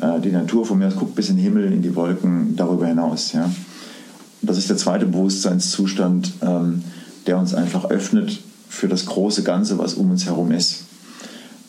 [0.00, 2.86] Äh, die Natur von mir aus guckt bis in den Himmel, in die Wolken, darüber
[2.86, 3.32] hinaus.
[3.32, 3.50] Ja.
[4.42, 6.82] Das ist der zweite Bewusstseinszustand, ähm,
[7.26, 10.84] der uns einfach öffnet für das große Ganze, was um uns herum ist.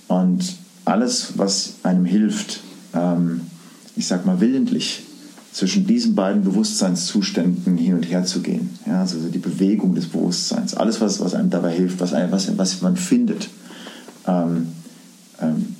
[0.07, 0.55] Und
[0.85, 2.61] alles, was einem hilft,
[2.93, 3.41] ähm,
[3.95, 5.03] ich sag mal, willentlich
[5.51, 8.69] zwischen diesen beiden Bewusstseinszuständen hin und her zu gehen.
[8.85, 12.57] Ja, also die Bewegung des Bewusstseins, alles, was, was einem dabei hilft, was, einem, was,
[12.57, 13.49] was man findet,
[14.27, 14.69] ähm,
[15.41, 15.75] ähm,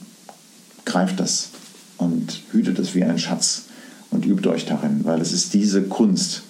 [0.83, 1.49] greift das
[1.97, 3.63] und hütet es wie ein Schatz
[4.09, 6.43] und übt euch darin, weil es ist diese Kunst,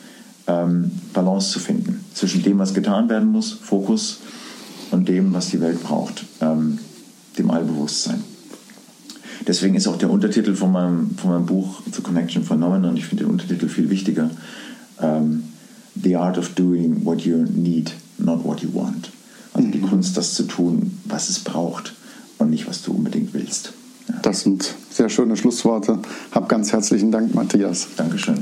[0.52, 4.20] ähm, Balance zu finden zwischen dem, was getan werden muss, Fokus,
[4.91, 6.80] und dem, was die Welt braucht, ähm,
[7.38, 8.24] dem Allbewusstsein.
[9.47, 13.24] Deswegen ist auch der Untertitel von meinem, von meinem Buch The Connection Phenomenon, ich finde
[13.24, 14.30] den Untertitel viel wichtiger,
[15.02, 15.43] ähm,
[16.02, 19.10] The Art of Doing What You Need, Not What You Want.
[19.54, 19.89] Also die mhm.
[19.89, 21.95] Kunst, das zu tun, was es braucht
[22.38, 23.74] und nicht, was du unbedingt willst.
[24.08, 24.16] Ja.
[24.22, 25.99] Das sind sehr schöne Schlussworte.
[26.32, 27.88] Hab ganz herzlichen Dank, Matthias.
[27.97, 28.39] Dankeschön.